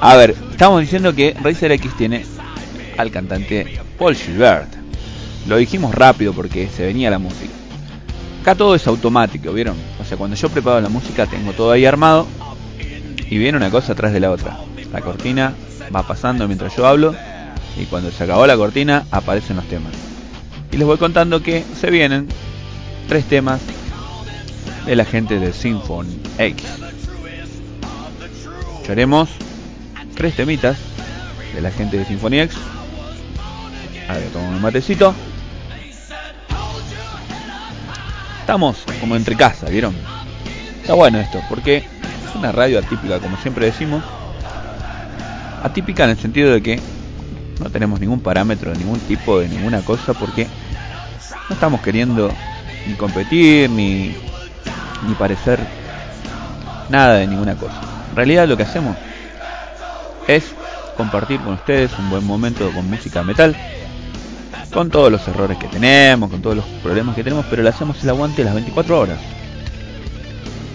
A 0.00 0.16
ver, 0.16 0.34
estamos 0.50 0.80
diciendo 0.80 1.14
que 1.14 1.34
Razer 1.42 1.72
X 1.72 1.92
tiene 1.96 2.24
al 2.96 3.10
cantante 3.10 3.78
Paul 3.98 4.14
Gilbert. 4.14 4.74
Lo 5.46 5.56
dijimos 5.56 5.94
rápido 5.94 6.32
porque 6.32 6.68
se 6.68 6.84
venía 6.84 7.10
la 7.10 7.18
música. 7.18 7.52
Acá 8.42 8.54
todo 8.54 8.74
es 8.74 8.86
automático, 8.86 9.52
¿vieron? 9.52 9.76
O 10.00 10.04
sea, 10.04 10.16
cuando 10.16 10.36
yo 10.36 10.48
preparo 10.48 10.80
la 10.80 10.88
música 10.88 11.26
tengo 11.26 11.52
todo 11.52 11.72
ahí 11.72 11.84
armado 11.84 12.26
y 13.28 13.38
viene 13.38 13.58
una 13.58 13.70
cosa 13.70 13.92
atrás 13.92 14.12
de 14.12 14.20
la 14.20 14.30
otra. 14.30 14.65
La 14.96 15.02
cortina 15.02 15.52
va 15.94 16.04
pasando 16.04 16.46
mientras 16.46 16.74
yo 16.74 16.86
hablo 16.86 17.14
y 17.78 17.84
cuando 17.84 18.10
se 18.10 18.24
acabó 18.24 18.46
la 18.46 18.56
cortina 18.56 19.04
aparecen 19.10 19.56
los 19.56 19.66
temas. 19.66 19.92
Y 20.72 20.78
les 20.78 20.86
voy 20.86 20.96
contando 20.96 21.42
que 21.42 21.62
se 21.78 21.90
vienen 21.90 22.28
tres 23.06 23.26
temas 23.26 23.60
de 24.86 24.96
la 24.96 25.04
gente 25.04 25.38
de 25.38 25.52
Symphony 25.52 26.18
X. 26.38 26.64
Escucharemos 28.72 29.28
tres 30.14 30.34
temitas 30.34 30.78
de 31.54 31.60
la 31.60 31.70
gente 31.70 31.98
de 31.98 32.06
Symphony 32.06 32.40
X. 32.40 32.56
A 34.08 34.14
ver, 34.14 34.30
tomo 34.30 34.48
un 34.48 34.62
matecito. 34.62 35.14
Estamos 38.40 38.78
como 38.98 39.14
entre 39.14 39.36
casa, 39.36 39.68
¿vieron? 39.68 39.94
Está 40.80 40.94
bueno 40.94 41.20
esto, 41.20 41.42
porque 41.50 41.76
es 41.76 42.34
una 42.34 42.50
radio 42.50 42.78
atípica, 42.78 43.20
como 43.20 43.36
siempre 43.36 43.66
decimos. 43.66 44.02
Atípica 45.66 46.04
en 46.04 46.10
el 46.10 46.18
sentido 46.18 46.52
de 46.52 46.62
que 46.62 46.80
no 47.60 47.70
tenemos 47.70 47.98
ningún 47.98 48.20
parámetro 48.20 48.70
de 48.70 48.78
ningún 48.78 49.00
tipo, 49.00 49.40
de 49.40 49.48
ninguna 49.48 49.82
cosa, 49.82 50.14
porque 50.14 50.46
no 51.48 51.54
estamos 51.54 51.80
queriendo 51.80 52.30
ni 52.86 52.94
competir, 52.94 53.68
ni, 53.70 54.14
ni 55.06 55.14
parecer 55.18 55.58
nada 56.88 57.14
de 57.14 57.26
ninguna 57.26 57.56
cosa. 57.56 57.80
En 58.10 58.16
realidad 58.16 58.46
lo 58.46 58.56
que 58.56 58.62
hacemos 58.62 58.96
es 60.28 60.54
compartir 60.96 61.40
con 61.40 61.54
ustedes 61.54 61.90
un 61.98 62.10
buen 62.10 62.24
momento 62.24 62.70
con 62.70 62.88
música 62.88 63.22
metal 63.24 63.56
con 64.72 64.90
todos 64.90 65.10
los 65.10 65.26
errores 65.26 65.58
que 65.58 65.68
tenemos, 65.68 66.30
con 66.30 66.42
todos 66.42 66.56
los 66.56 66.64
problemas 66.82 67.16
que 67.16 67.24
tenemos, 67.24 67.46
pero 67.48 67.62
le 67.62 67.70
hacemos 67.70 68.02
el 68.04 68.10
aguante 68.10 68.44
las 68.44 68.54
24 68.54 69.00
horas. 69.00 69.18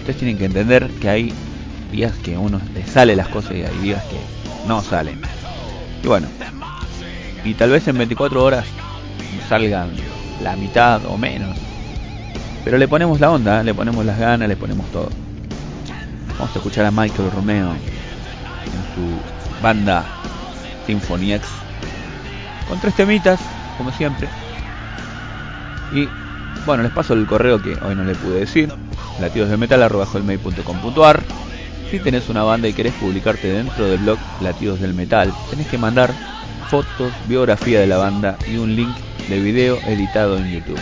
Ustedes 0.00 0.18
tienen 0.18 0.36
que 0.36 0.44
entender 0.46 0.88
que 1.00 1.08
hay 1.08 1.32
días 1.92 2.12
que 2.24 2.36
uno 2.36 2.60
le 2.74 2.84
sale 2.84 3.14
las 3.14 3.28
cosas 3.28 3.52
y 3.52 3.62
hay 3.62 3.78
días 3.78 4.02
que 4.04 4.18
no 4.66 4.82
salen. 4.82 5.20
Y 6.02 6.08
bueno, 6.08 6.26
y 7.44 7.54
tal 7.54 7.70
vez 7.70 7.86
en 7.86 7.98
24 7.98 8.42
horas 8.42 8.66
salgan 9.48 9.90
la 10.42 10.56
mitad 10.56 11.06
o 11.06 11.16
menos. 11.16 11.56
Pero 12.64 12.78
le 12.78 12.88
ponemos 12.88 13.20
la 13.20 13.30
onda, 13.30 13.62
le 13.62 13.74
ponemos 13.74 14.04
las 14.04 14.18
ganas, 14.18 14.48
le 14.48 14.56
ponemos 14.56 14.90
todo. 14.90 15.08
Vamos 16.38 16.56
a 16.56 16.58
escuchar 16.58 16.86
a 16.86 16.90
Michael 16.90 17.30
Romeo 17.30 17.72
en 17.72 18.82
su 18.94 19.62
banda 19.62 20.04
Symphony 20.86 21.34
X 21.34 21.48
con 22.68 22.80
tres 22.80 22.94
temitas 22.94 23.40
como 23.76 23.92
siempre. 23.92 24.28
Y 25.92 26.08
bueno, 26.64 26.82
les 26.82 26.92
paso 26.92 27.14
el 27.14 27.26
correo 27.26 27.60
que 27.60 27.76
hoy 27.84 27.94
no 27.94 28.04
le 28.04 28.14
pude 28.14 28.40
decir, 28.40 28.72
latidosdelmetal.com.ar. 29.20 31.22
Si 31.92 31.98
tenés 31.98 32.30
una 32.30 32.42
banda 32.42 32.68
y 32.68 32.72
querés 32.72 32.94
publicarte 32.94 33.52
dentro 33.52 33.84
del 33.84 33.98
blog 33.98 34.18
Latidos 34.40 34.80
del 34.80 34.94
Metal, 34.94 35.30
tenés 35.50 35.66
que 35.66 35.76
mandar 35.76 36.10
fotos, 36.70 37.12
biografía 37.28 37.80
de 37.80 37.86
la 37.86 37.98
banda 37.98 38.38
y 38.50 38.56
un 38.56 38.74
link 38.74 38.96
de 39.28 39.38
video 39.38 39.76
editado 39.86 40.38
en 40.38 40.50
YouTube. 40.50 40.80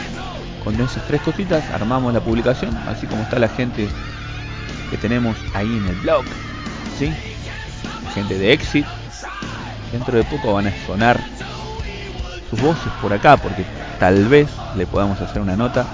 Con 0.63 0.81
esas 0.81 1.05
tres 1.09 1.21
cositas 1.23 1.69
armamos 1.73 2.15
la 2.15 2.21
publicación, 2.21 2.77
así 2.87 3.09
como 3.09 3.25
está 3.25 3.41
la 3.41 3.49
gente 3.49 3.89
que 4.89 4.97
tenemos 4.99 5.37
ahí 5.53 5.67
en 5.67 5.89
el 5.89 5.97
blog. 5.97 6.25
¿sí? 6.97 7.13
Gente 8.15 8.39
de 8.39 8.53
Exit. 8.53 8.87
Dentro 9.91 10.17
de 10.17 10.23
poco 10.23 10.53
van 10.53 10.69
a 10.69 10.87
sonar 10.87 11.21
sus 12.51 12.61
voces 12.61 12.93
por 13.03 13.13
acá, 13.13 13.37
porque 13.37 13.65
tal 13.99 14.29
vez 14.29 14.49
le 14.77 14.87
podamos 14.87 15.21
hacer 15.21 15.43
una 15.43 15.57
nota. 15.57 15.87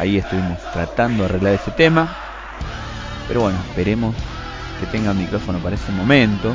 Ahí 0.00 0.18
estuvimos 0.18 0.58
tratando 0.72 1.22
de 1.22 1.28
arreglar 1.28 1.54
ese 1.54 1.70
tema. 1.70 2.31
Pero 3.32 3.44
bueno, 3.44 3.58
esperemos 3.70 4.14
que 4.78 4.84
tenga 4.84 5.14
micrófono 5.14 5.58
para 5.60 5.74
ese 5.74 5.90
momento. 5.90 6.52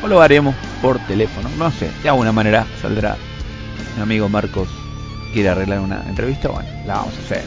O 0.00 0.06
lo 0.06 0.22
haremos 0.22 0.54
por 0.80 1.00
teléfono. 1.08 1.48
No 1.58 1.72
sé, 1.72 1.90
de 2.04 2.08
alguna 2.08 2.30
manera 2.30 2.64
saldrá. 2.80 3.16
Mi 3.96 4.02
amigo 4.02 4.28
Marcos 4.28 4.68
quiere 5.32 5.48
arreglar 5.48 5.80
una 5.80 6.04
entrevista. 6.08 6.50
Bueno, 6.50 6.68
la 6.86 6.94
vamos 6.98 7.14
a 7.16 7.18
hacer. 7.18 7.42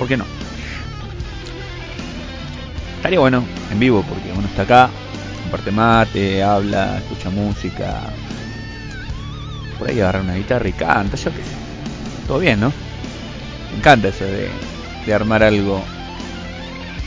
¿Por 0.00 0.08
qué 0.08 0.16
no? 0.16 0.24
Estaría 2.96 3.20
bueno 3.20 3.44
en 3.70 3.78
vivo 3.78 4.04
porque 4.08 4.32
uno 4.36 4.48
está 4.48 4.62
acá, 4.62 4.90
comparte 5.44 5.70
mate, 5.70 6.42
habla, 6.42 6.98
escucha 6.98 7.30
música, 7.30 8.00
por 9.78 9.88
ahí 9.88 10.00
agarra 10.00 10.22
una 10.22 10.34
guitarra 10.34 10.68
y 10.68 10.72
canta, 10.72 11.16
yo 11.16 11.30
qué 11.30 11.42
sé. 11.44 11.54
Todo 12.26 12.40
bien, 12.40 12.58
¿no? 12.58 12.72
Me 13.70 13.78
encanta 13.78 14.08
eso 14.08 14.24
de, 14.24 14.50
armar 15.14 15.44
algo 15.44 15.84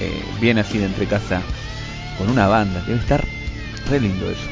eh, 0.04 0.26
bien 0.41 0.58
así 0.58 0.78
de 0.78 0.86
entre 0.86 1.06
casa 1.06 1.41
con 2.18 2.30
una 2.30 2.47
banda. 2.47 2.82
Debe 2.86 2.99
estar 2.99 3.24
re 3.89 3.99
lindo 3.99 4.30
eso. 4.30 4.47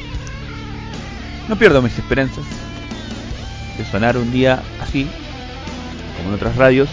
No 1.48 1.56
pierdo 1.56 1.82
mis 1.82 1.96
esperanzas 1.98 2.44
de 3.76 3.84
sonar 3.84 4.16
un 4.16 4.30
día 4.32 4.62
así, 4.80 5.08
como 6.16 6.30
en 6.30 6.34
otras 6.34 6.56
radios. 6.56 6.88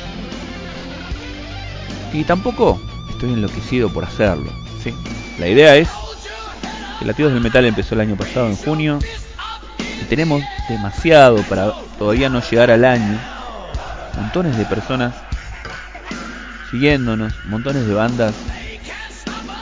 Y 2.14 2.24
tampoco 2.24 2.82
estoy 3.10 3.34
enloquecido 3.34 3.89
por 3.89 4.03
hacerlo. 4.03 4.51
¿sí? 4.84 4.93
La 5.39 5.47
idea 5.47 5.76
es 5.76 5.89
que 6.97 7.05
Latidos 7.05 7.34
del 7.34 7.41
Metal 7.41 7.66
empezó 7.66 7.95
el 7.95 8.01
año 8.01 8.16
pasado, 8.16 8.47
en 8.47 8.55
junio, 8.57 8.99
tenemos 10.10 10.41
demasiado 10.68 11.38
para 11.43 11.72
todavía 11.97 12.30
no 12.30 12.41
llegar 12.41 12.72
al 12.72 12.84
año. 12.84 13.20
Montones 14.18 14.57
de 14.57 14.66
personas 14.66 15.14
siguiéndonos, 16.72 17.34
montones 17.45 17.88
de 17.88 17.93
bandas 17.93 18.34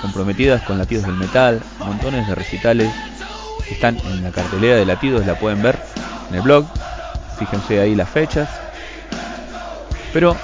comprometidas 0.02 0.62
con 0.64 0.78
latidos 0.78 1.06
del 1.06 1.16
metal, 1.16 1.62
montones 1.80 2.28
de 2.28 2.36
recitales 2.36 2.94
que 3.68 3.74
están 3.74 3.98
en 3.98 4.24
la 4.24 4.32
cartelera 4.32 4.76
de 4.76 4.86
latidos, 4.86 5.26
la 5.26 5.36
pueden 5.36 5.62
ver 5.62 5.78
en 6.30 6.36
el 6.36 6.42
blog. 6.42 6.66
Fíjense 7.38 7.80
ahí 7.80 7.96
las 7.96 8.10
fechas. 8.10 8.50
Pero 10.14 10.36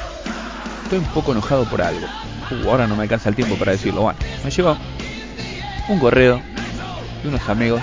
estoy 0.84 1.00
un 1.00 1.06
poco 1.06 1.32
enojado 1.32 1.66
por 1.66 1.82
algo. 1.82 2.06
Uh, 2.52 2.70
ahora 2.70 2.88
no 2.88 2.96
me 2.96 3.04
alcanza 3.04 3.30
el 3.30 3.36
tiempo 3.36 3.56
para 3.56 3.72
decirlo. 3.72 4.02
Bueno, 4.02 4.20
me 4.44 4.52
llegó 4.52 4.78
un 5.88 6.00
correo 6.00 6.42
de 7.22 7.30
unos 7.30 7.48
amigos 7.50 7.82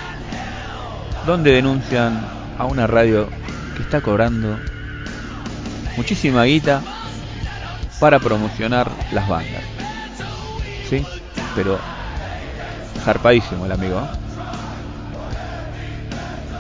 donde 1.27 1.53
denuncian 1.53 2.25
a 2.59 2.67
una 2.67 2.87
radio 2.87 3.29
que 3.77 3.83
está 3.83 4.01
cobrando 4.01 4.59
muchísima 5.97 6.45
guita 6.45 6.83
para 8.01 8.19
promocionar 8.19 8.91
las 9.13 9.29
bandas. 9.29 9.63
¿Sí? 10.89 11.07
Pero 11.55 11.79
zarpadísimo 13.05 13.67
el 13.67 13.73
amigo. 13.73 14.01
¿eh? 14.01 14.17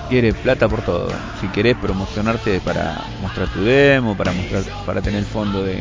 Quiere 0.08 0.32
plata 0.34 0.68
por 0.68 0.82
todo. 0.82 1.08
Si 1.40 1.48
querés 1.48 1.76
promocionarte 1.76 2.60
para 2.60 2.96
mostrar 3.22 3.48
tu 3.48 3.62
demo, 3.62 4.16
para 4.16 4.32
mostrar 4.32 4.62
para 4.84 5.00
tener 5.00 5.20
el 5.20 5.26
fondo 5.26 5.64
de, 5.64 5.80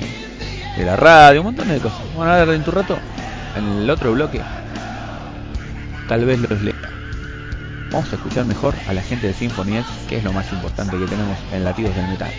la 0.78 0.96
radio, 0.96 1.42
un 1.42 1.48
montón 1.48 1.68
de 1.68 1.80
cosas. 1.80 2.00
Bueno, 2.16 2.32
a 2.32 2.46
ver 2.46 2.56
en 2.56 2.64
tu 2.64 2.72
rato, 2.72 2.98
en 3.58 3.68
el 3.80 3.90
otro 3.90 4.14
bloque, 4.14 4.42
tal 6.08 6.26
vez 6.26 6.40
los 6.40 6.62
lea 6.62 6.90
vamos 7.92 8.12
a 8.12 8.16
escuchar 8.16 8.46
mejor 8.46 8.76
a 8.88 8.94
la 8.94 9.02
gente 9.02 9.28
de 9.28 9.34
Symphony 9.34 9.78
X, 9.78 9.88
que 10.08 10.18
es 10.18 10.24
lo 10.24 10.32
más 10.32 10.52
importante 10.52 10.98
que 10.98 11.06
tenemos 11.06 11.38
en 11.52 11.64
Latidos 11.64 11.96
del 11.96 12.08
Metal. 12.08 12.32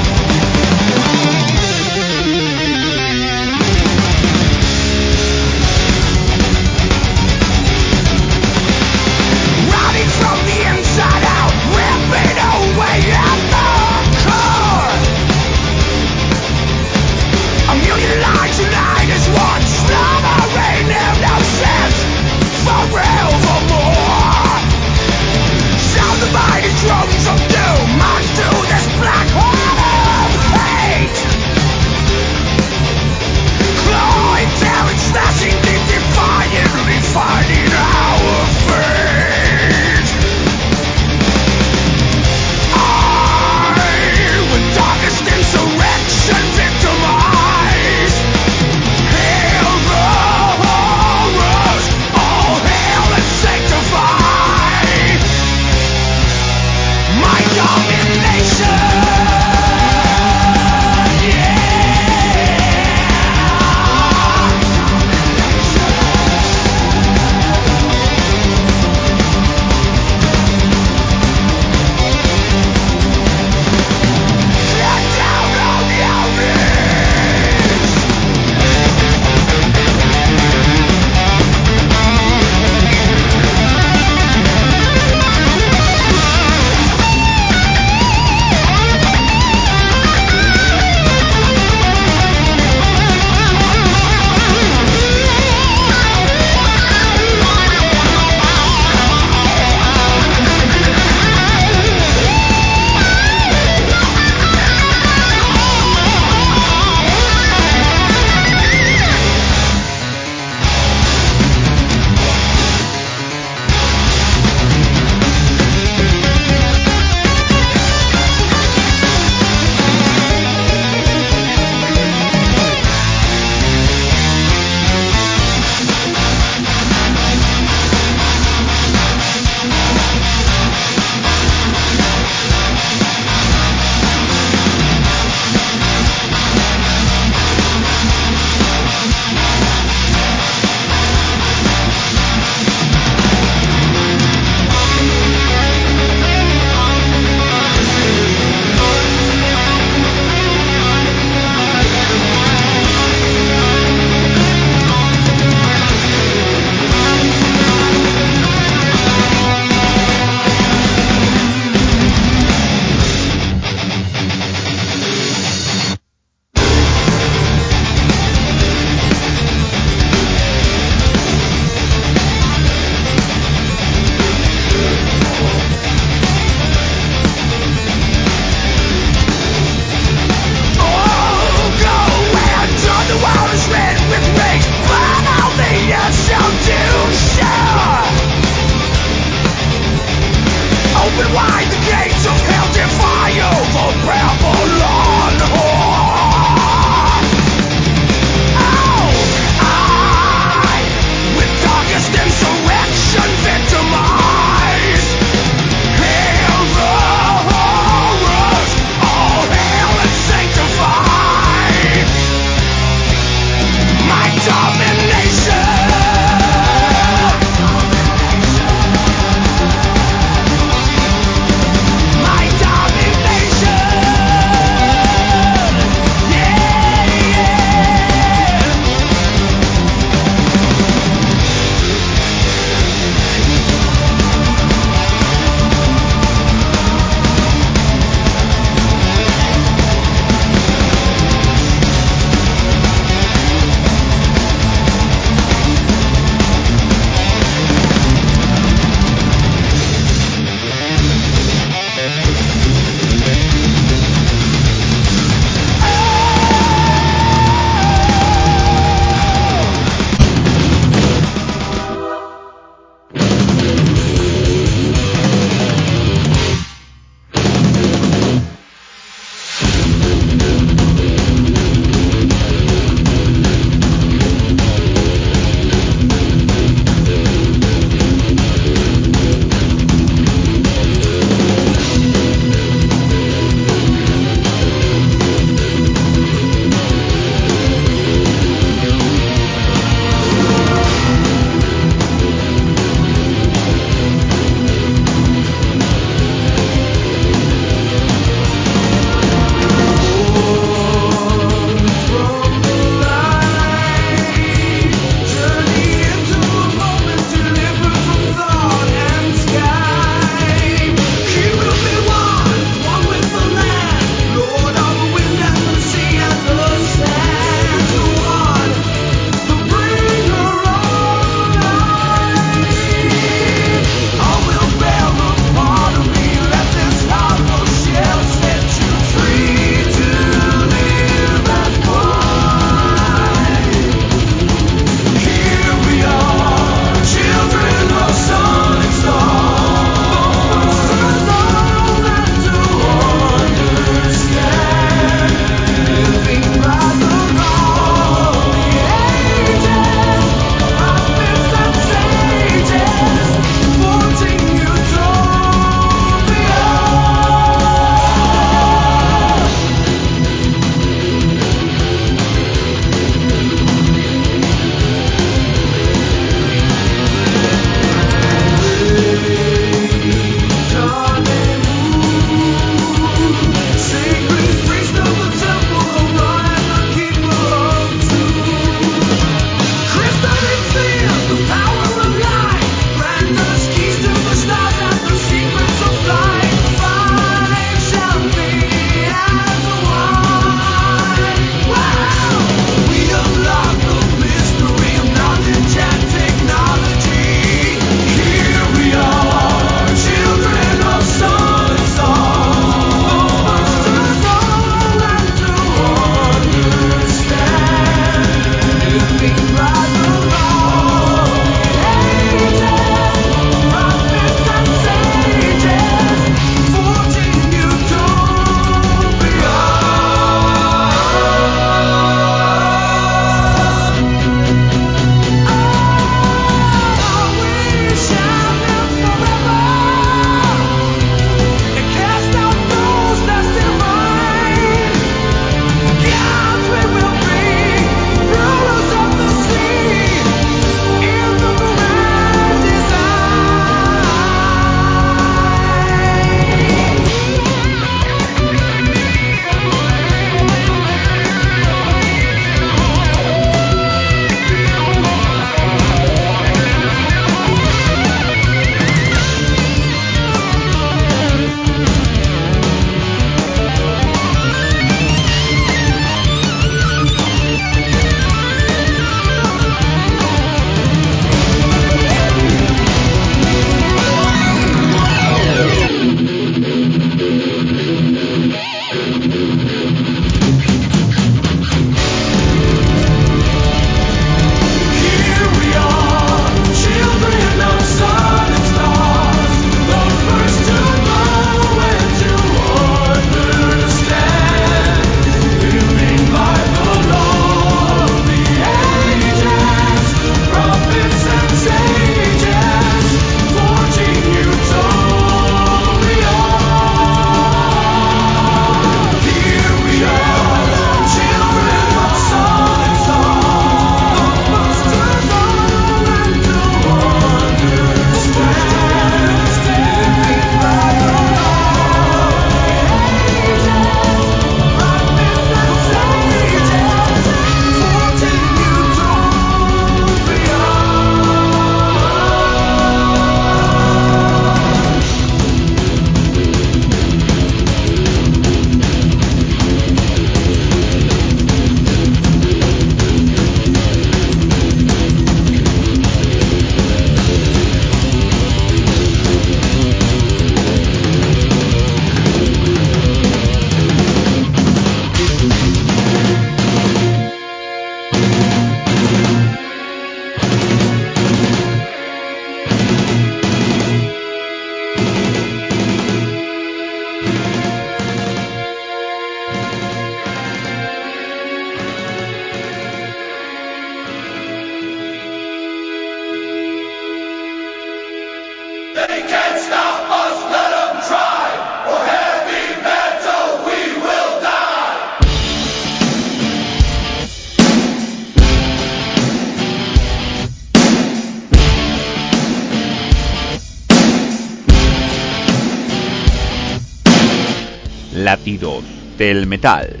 Del 599.18 599.46
metal. 599.46 600.00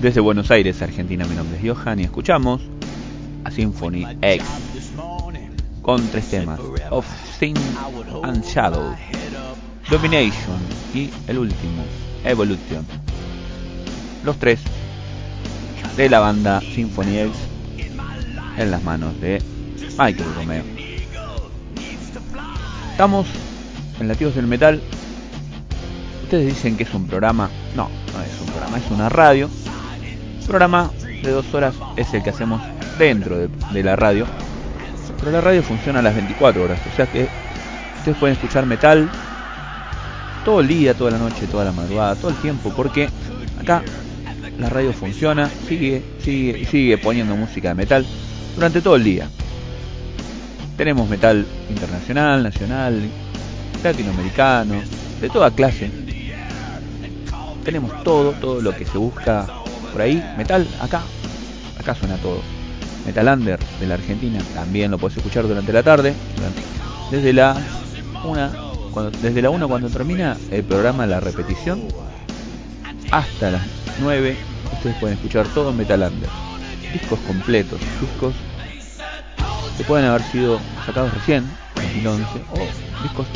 Desde 0.00 0.20
Buenos 0.20 0.50
Aires, 0.50 0.80
Argentina, 0.82 1.24
mi 1.26 1.34
nombre 1.34 1.58
es 1.58 1.78
Johan 1.78 2.00
y 2.00 2.04
escuchamos 2.04 2.60
a 3.44 3.50
Symphony 3.50 4.06
X 4.20 4.46
con 5.82 6.06
tres 6.08 6.30
temas: 6.30 6.60
Of 6.90 7.06
Sin 7.38 7.56
and 8.22 8.44
Shadow, 8.44 8.94
Domination 9.90 10.58
y 10.94 11.10
el 11.26 11.38
último, 11.38 11.84
Evolution. 12.24 12.86
Los 14.24 14.36
tres 14.38 14.60
de 15.96 16.08
la 16.08 16.20
banda 16.20 16.60
Symphony 16.60 17.18
X 17.18 17.32
en 18.58 18.70
las 18.70 18.82
manos 18.82 19.18
de 19.20 19.42
Michael 19.98 20.34
Romeo. 20.34 20.64
Estamos 22.90 23.26
en 23.98 24.08
Latidos 24.08 24.34
del 24.34 24.46
Metal. 24.46 24.80
Ustedes 26.24 26.54
dicen 26.54 26.76
que 26.76 26.82
es 26.82 26.94
un 26.94 27.06
programa. 27.06 27.48
No, 27.74 27.88
programa, 28.50 28.78
es 28.78 28.90
una 28.90 29.08
radio. 29.08 29.48
programa 30.46 30.90
de 31.22 31.30
dos 31.30 31.52
horas 31.54 31.74
es 31.96 32.12
el 32.14 32.22
que 32.22 32.30
hacemos 32.30 32.60
dentro 32.98 33.36
de, 33.36 33.48
de 33.72 33.82
la 33.82 33.96
radio. 33.96 34.26
Pero 35.18 35.32
la 35.32 35.40
radio 35.40 35.62
funciona 35.62 35.98
a 35.98 36.02
las 36.02 36.14
24 36.14 36.62
horas. 36.62 36.80
O 36.92 36.96
sea 36.96 37.06
que 37.06 37.28
ustedes 37.98 38.16
pueden 38.18 38.36
escuchar 38.36 38.66
metal 38.66 39.08
todo 40.44 40.60
el 40.60 40.68
día, 40.68 40.94
toda 40.94 41.10
la 41.10 41.18
noche, 41.18 41.46
toda 41.46 41.64
la 41.64 41.72
madrugada, 41.72 42.14
todo 42.16 42.30
el 42.30 42.36
tiempo. 42.36 42.72
Porque 42.74 43.08
acá 43.60 43.82
la 44.58 44.68
radio 44.68 44.92
funciona, 44.92 45.48
sigue, 45.68 46.02
sigue, 46.22 46.64
sigue 46.66 46.98
poniendo 46.98 47.36
música 47.36 47.68
de 47.68 47.74
metal 47.74 48.06
durante 48.54 48.80
todo 48.80 48.96
el 48.96 49.04
día. 49.04 49.28
Tenemos 50.76 51.08
metal 51.08 51.46
internacional, 51.68 52.42
nacional, 52.42 53.02
latinoamericano, 53.82 54.74
de 55.20 55.28
toda 55.28 55.50
clase. 55.50 55.90
Tenemos 57.64 58.02
todo, 58.02 58.32
todo 58.32 58.60
lo 58.60 58.74
que 58.74 58.84
se 58.84 58.98
busca 58.98 59.46
por 59.92 60.00
ahí. 60.00 60.22
Metal, 60.36 60.66
acá, 60.80 61.02
acá 61.78 61.94
suena 61.94 62.16
todo. 62.16 62.40
Metal 63.06 63.26
Under 63.28 63.58
de 63.80 63.86
la 63.86 63.94
Argentina, 63.94 64.38
también 64.54 64.90
lo 64.90 64.98
puedes 64.98 65.16
escuchar 65.16 65.48
durante 65.48 65.72
la 65.72 65.82
tarde, 65.82 66.14
desde 67.10 67.32
la 67.32 67.56
una, 68.24 68.52
cuando, 68.92 69.10
desde 69.18 69.40
la 69.40 69.50
1 69.50 69.68
cuando 69.68 69.88
termina 69.88 70.36
el 70.50 70.62
programa 70.64 71.06
La 71.06 71.18
Repetición, 71.18 71.88
hasta 73.10 73.50
las 73.50 73.62
9, 74.00 74.36
ustedes 74.74 74.96
pueden 74.96 75.16
escuchar 75.16 75.46
todo 75.48 75.72
Metal 75.72 76.02
Under. 76.02 76.28
Discos 76.92 77.18
completos, 77.20 77.80
discos 78.00 78.34
que 79.78 79.84
pueden 79.84 80.06
haber 80.06 80.22
sido 80.24 80.60
sacados 80.84 81.14
recién, 81.14 81.44
en 81.76 82.04
2011, 82.04 82.24
o 82.52 83.02
discos 83.02 83.26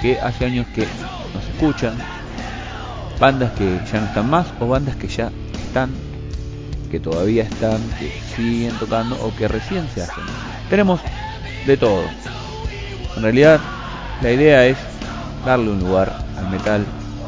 que 0.00 0.18
hace 0.18 0.46
años 0.46 0.66
que 0.74 0.86
nos 1.34 1.44
escuchan, 1.52 1.94
bandas 3.18 3.52
que 3.52 3.80
ya 3.90 4.00
no 4.00 4.06
están 4.06 4.30
más 4.30 4.46
o 4.60 4.68
bandas 4.68 4.96
que 4.96 5.08
ya 5.08 5.30
están, 5.52 5.90
que 6.90 7.00
todavía 7.00 7.42
están, 7.42 7.78
que 7.98 8.10
siguen 8.34 8.72
tocando 8.78 9.16
o 9.22 9.34
que 9.34 9.48
recién 9.48 9.88
se 9.94 10.02
hacen. 10.02 10.24
Tenemos 10.70 11.00
de 11.66 11.76
todo. 11.76 12.04
En 13.16 13.22
realidad 13.22 13.60
la 14.22 14.32
idea 14.32 14.66
es 14.66 14.76
darle 15.44 15.70
un 15.70 15.80
lugar 15.80 16.12
al 16.36 16.48
metal 16.50 16.84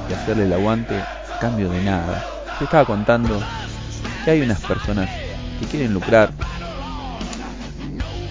y 0.09 0.13
hacerle 0.13 0.45
el 0.45 0.53
aguante 0.53 0.95
a 0.97 1.39
cambio 1.41 1.69
de 1.69 1.83
nada. 1.83 2.25
Se 2.59 2.65
estaba 2.65 2.85
contando 2.85 3.41
que 4.25 4.31
hay 4.31 4.41
unas 4.41 4.61
personas 4.61 5.09
que 5.59 5.67
quieren 5.67 5.95
lucrar 5.95 6.31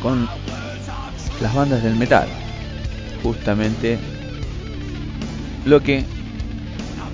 con 0.01 0.27
las 1.41 1.53
bandas 1.53 1.83
del 1.83 1.95
metal. 1.95 2.27
Justamente 3.21 3.99
lo 5.65 5.81
que 5.81 6.05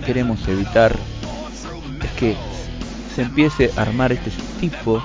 queremos 0.06 0.48
evitar 0.48 0.96
es 2.04 2.12
que 2.12 2.36
se 3.16 3.24
empiece 3.24 3.72
a 3.76 3.82
armar 3.82 4.12
este 4.12 4.32
tipo 4.60 5.02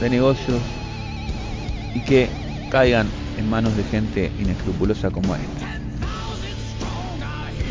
de 0.00 0.10
negocios 0.10 0.60
y 1.94 2.00
que 2.00 2.28
caigan 2.70 3.08
en 3.38 3.48
manos 3.48 3.74
de 3.76 3.84
gente 3.84 4.30
inescrupulosa 4.38 5.10
como 5.10 5.34
esta. 5.34 5.66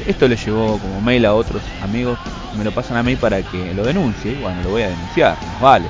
Esto 0.07 0.27
le 0.27 0.35
llegó 0.35 0.79
como 0.79 1.01
mail 1.01 1.25
a 1.25 1.35
otros 1.35 1.61
amigos, 1.83 2.17
me 2.57 2.63
lo 2.63 2.71
pasan 2.71 2.97
a 2.97 3.03
mí 3.03 3.15
para 3.15 3.43
que 3.43 3.73
lo 3.73 3.83
denuncie, 3.83 4.35
bueno, 4.41 4.61
lo 4.63 4.71
voy 4.71 4.81
a 4.81 4.89
denunciar, 4.89 5.37
vale. 5.61 5.87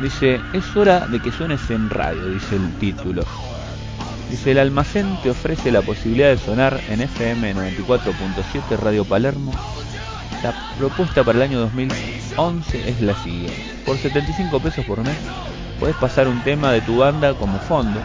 Dice, 0.00 0.42
es 0.52 0.76
hora 0.76 1.06
de 1.06 1.20
que 1.20 1.32
suenes 1.32 1.70
en 1.70 1.88
radio, 1.88 2.28
dice 2.28 2.56
el 2.56 2.70
título. 2.74 3.24
Dice, 4.30 4.50
el 4.50 4.58
almacén 4.58 5.16
te 5.22 5.30
ofrece 5.30 5.70
la 5.70 5.82
posibilidad 5.82 6.28
de 6.28 6.38
sonar 6.38 6.80
en 6.88 7.00
FM 7.00 7.54
94.7 7.54 8.76
Radio 8.76 9.04
Palermo. 9.04 9.52
La 10.42 10.52
propuesta 10.76 11.22
para 11.22 11.38
el 11.38 11.42
año 11.42 11.60
2011 11.60 12.88
es 12.88 13.00
la 13.00 13.14
siguiente. 13.22 13.74
Por 13.84 13.96
75 13.96 14.58
pesos 14.58 14.84
por 14.84 15.00
mes, 15.04 15.16
puedes 15.78 15.94
pasar 15.96 16.26
un 16.26 16.42
tema 16.42 16.72
de 16.72 16.80
tu 16.80 16.98
banda 16.98 17.34
como 17.34 17.58
fondo, 17.60 18.00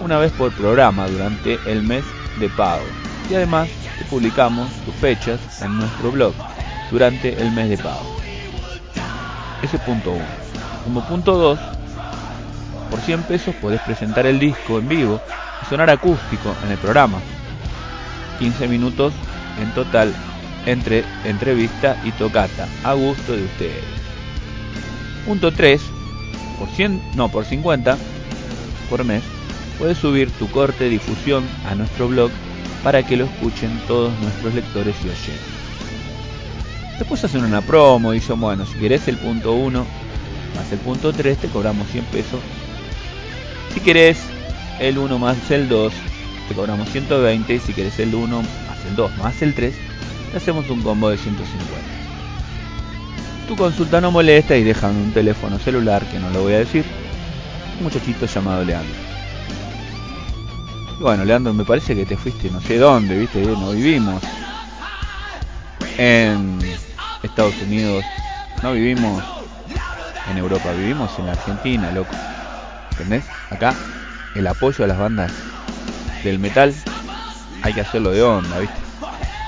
una 0.00 0.18
vez 0.18 0.32
por 0.32 0.52
programa 0.52 1.06
durante 1.06 1.58
el 1.66 1.82
mes 1.82 2.04
de 2.40 2.48
pago. 2.48 2.84
Y 3.30 3.34
además, 3.36 3.68
te 3.98 4.04
publicamos 4.06 4.68
tus 4.84 4.94
fechas 4.96 5.62
en 5.62 5.78
nuestro 5.78 6.10
blog 6.10 6.34
durante 6.90 7.40
el 7.40 7.52
mes 7.52 7.68
de 7.68 7.78
pago. 7.78 8.16
Ese 9.62 9.78
punto 9.78 10.10
1. 10.10 10.24
Como 10.84 11.06
punto 11.06 11.36
2, 11.36 11.58
por 12.90 13.00
100 13.00 13.22
pesos 13.22 13.54
podés 13.54 13.80
presentar 13.82 14.26
el 14.26 14.40
disco 14.40 14.78
en 14.78 14.88
vivo 14.88 15.20
sonar 15.64 15.90
acústico 15.90 16.54
en 16.64 16.72
el 16.72 16.78
programa. 16.78 17.18
15 18.38 18.68
minutos 18.68 19.12
en 19.60 19.70
total 19.72 20.14
entre 20.66 21.04
entrevista 21.24 22.00
y 22.04 22.10
tocata, 22.12 22.66
a 22.82 22.94
gusto 22.94 23.36
de 23.36 23.44
ustedes. 23.44 23.84
Punto 25.26 25.52
3, 25.52 25.80
por 26.58 26.68
100, 26.68 27.02
no, 27.16 27.28
por 27.28 27.44
50 27.44 27.96
por 28.90 29.04
mes, 29.04 29.22
puedes 29.78 29.98
subir 29.98 30.30
tu 30.32 30.50
corte 30.50 30.84
de 30.84 30.90
difusión 30.90 31.44
a 31.68 31.74
nuestro 31.74 32.08
blog 32.08 32.30
para 32.82 33.02
que 33.02 33.16
lo 33.16 33.24
escuchen 33.24 33.80
todos 33.86 34.12
nuestros 34.20 34.54
lectores 34.54 34.94
y 35.04 35.08
oyentes. 35.08 35.54
Después 36.98 37.24
hacen 37.24 37.44
una 37.44 37.60
promo, 37.60 38.12
dicen, 38.12 38.40
bueno, 38.40 38.66
si 38.66 38.78
querés 38.78 39.08
el 39.08 39.16
punto 39.16 39.52
1 39.52 39.84
más 40.54 40.70
el 40.72 40.78
punto 40.78 41.12
3 41.12 41.38
te 41.38 41.48
cobramos 41.48 41.88
100 41.88 42.04
pesos. 42.06 42.40
Si 43.72 43.80
querés 43.80 44.18
el 44.80 44.98
1 44.98 45.18
más 45.18 45.50
el 45.50 45.68
2 45.68 45.92
te 46.48 46.54
cobramos 46.54 46.88
120 46.90 47.54
y 47.54 47.58
si 47.58 47.72
querés 47.72 47.98
el 47.98 48.14
1 48.14 48.36
más 48.36 48.84
el 48.88 48.96
2 48.96 49.16
más 49.18 49.42
el 49.42 49.54
3 49.54 49.74
te 50.32 50.36
hacemos 50.36 50.68
un 50.68 50.82
combo 50.82 51.10
de 51.10 51.16
150. 51.16 51.54
Tu 53.48 53.56
consulta 53.56 54.00
no 54.00 54.10
molesta 54.10 54.56
y 54.56 54.64
dejan 54.64 54.96
un 54.96 55.12
teléfono 55.12 55.58
celular 55.58 56.04
que 56.06 56.18
no 56.18 56.30
lo 56.30 56.42
voy 56.42 56.54
a 56.54 56.58
decir. 56.58 56.84
Un 57.78 57.84
muchachito 57.84 58.26
llamado 58.26 58.64
Leandro. 58.64 58.94
Y 60.98 61.02
bueno, 61.02 61.24
Leandro, 61.24 61.52
me 61.52 61.64
parece 61.64 61.94
que 61.94 62.06
te 62.06 62.16
fuiste 62.16 62.50
no 62.50 62.60
sé 62.60 62.78
dónde, 62.78 63.18
viste, 63.18 63.42
no 63.42 63.72
vivimos 63.72 64.22
en 65.98 66.58
Estados 67.22 67.54
Unidos, 67.62 68.04
no 68.62 68.72
vivimos 68.72 69.22
en 70.30 70.38
Europa, 70.38 70.72
vivimos 70.72 71.10
en 71.18 71.28
Argentina, 71.28 71.92
loco. 71.92 72.14
¿Entendés? 72.92 73.24
Acá 73.50 73.74
el 74.34 74.46
apoyo 74.46 74.84
a 74.84 74.88
las 74.88 74.98
bandas 74.98 75.32
del 76.24 76.38
metal 76.38 76.74
hay 77.62 77.72
que 77.72 77.80
hacerlo 77.80 78.10
de 78.10 78.22
onda, 78.22 78.58
¿viste? 78.58 78.76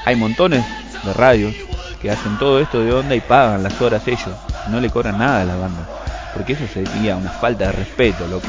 Hay 0.04 0.16
montones 0.16 0.64
de 1.04 1.12
radios 1.12 1.54
que 2.00 2.10
hacen 2.10 2.38
todo 2.38 2.60
esto 2.60 2.80
de 2.80 2.92
onda 2.92 3.14
y 3.14 3.20
pagan 3.20 3.62
las 3.62 3.80
horas 3.80 4.06
ellos. 4.06 4.30
No 4.70 4.80
le 4.80 4.88
cobran 4.88 5.18
nada 5.18 5.42
a 5.42 5.44
la 5.44 5.56
banda. 5.56 5.86
Porque 6.32 6.52
eso 6.52 6.66
sería 6.72 7.16
una 7.16 7.30
falta 7.30 7.66
de 7.66 7.72
respeto, 7.72 8.26
loco. 8.28 8.46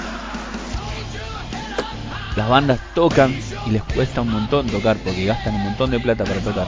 Las 2.35 2.47
bandas 2.47 2.79
tocan 2.93 3.35
y 3.65 3.71
les 3.71 3.83
cuesta 3.83 4.21
un 4.21 4.29
montón 4.29 4.67
tocar 4.67 4.97
porque 4.97 5.25
gastan 5.25 5.55
un 5.55 5.63
montón 5.63 5.89
de 5.89 5.99
plata 5.99 6.23
para 6.23 6.39
tocar. 6.39 6.67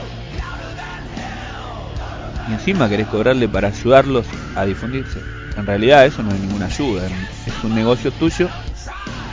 Y 2.48 2.52
encima 2.52 2.88
querés 2.88 3.06
cobrarle 3.06 3.48
para 3.48 3.68
ayudarlos 3.68 4.26
a 4.56 4.64
difundirse. 4.64 5.20
En 5.56 5.64
realidad 5.66 6.04
eso 6.06 6.22
no 6.22 6.32
es 6.32 6.40
ninguna 6.40 6.66
ayuda, 6.66 7.06
es 7.46 7.64
un 7.64 7.74
negocio 7.74 8.10
tuyo 8.10 8.48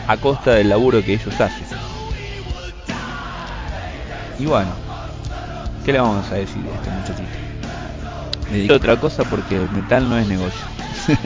a 0.08 0.18
costa 0.18 0.52
del 0.52 0.70
laburo 0.70 1.04
que 1.04 1.14
ellos 1.14 1.40
hacen. 1.40 1.68
Y 4.40 4.46
bueno, 4.46 4.70
¿qué 5.86 5.92
le 5.94 6.00
vamos 6.00 6.32
a 6.32 6.36
decir 6.36 6.64
a 6.72 6.76
este 6.76 6.90
muchachito? 6.92 8.74
Otra 8.74 8.96
cosa 8.98 9.24
porque 9.26 9.58
el 9.58 9.70
metal 9.72 10.10
no 10.10 10.18
es 10.18 10.28
negocio. 10.28 10.62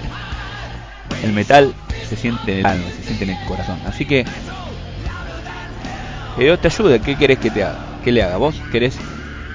el 1.24 1.34
metal 1.34 1.74
se 2.10 2.16
siente 2.16 2.54
en 2.54 2.60
el 2.60 2.66
alma, 2.66 2.86
se 2.98 3.04
siente 3.04 3.26
en 3.26 3.30
el 3.32 3.46
corazón. 3.46 3.80
Así 3.86 4.06
que 4.06 4.26
que 6.36 6.44
Dios 6.46 6.60
te 6.60 6.70
ayude, 6.70 7.00
¿qué 7.02 7.16
querés 7.18 7.40
que 7.40 7.52
te 7.52 7.64
haga? 7.64 7.78
¿Qué 8.04 8.12
le 8.12 8.24
haga? 8.24 8.38
¿Vos 8.38 8.56
querés 8.72 8.98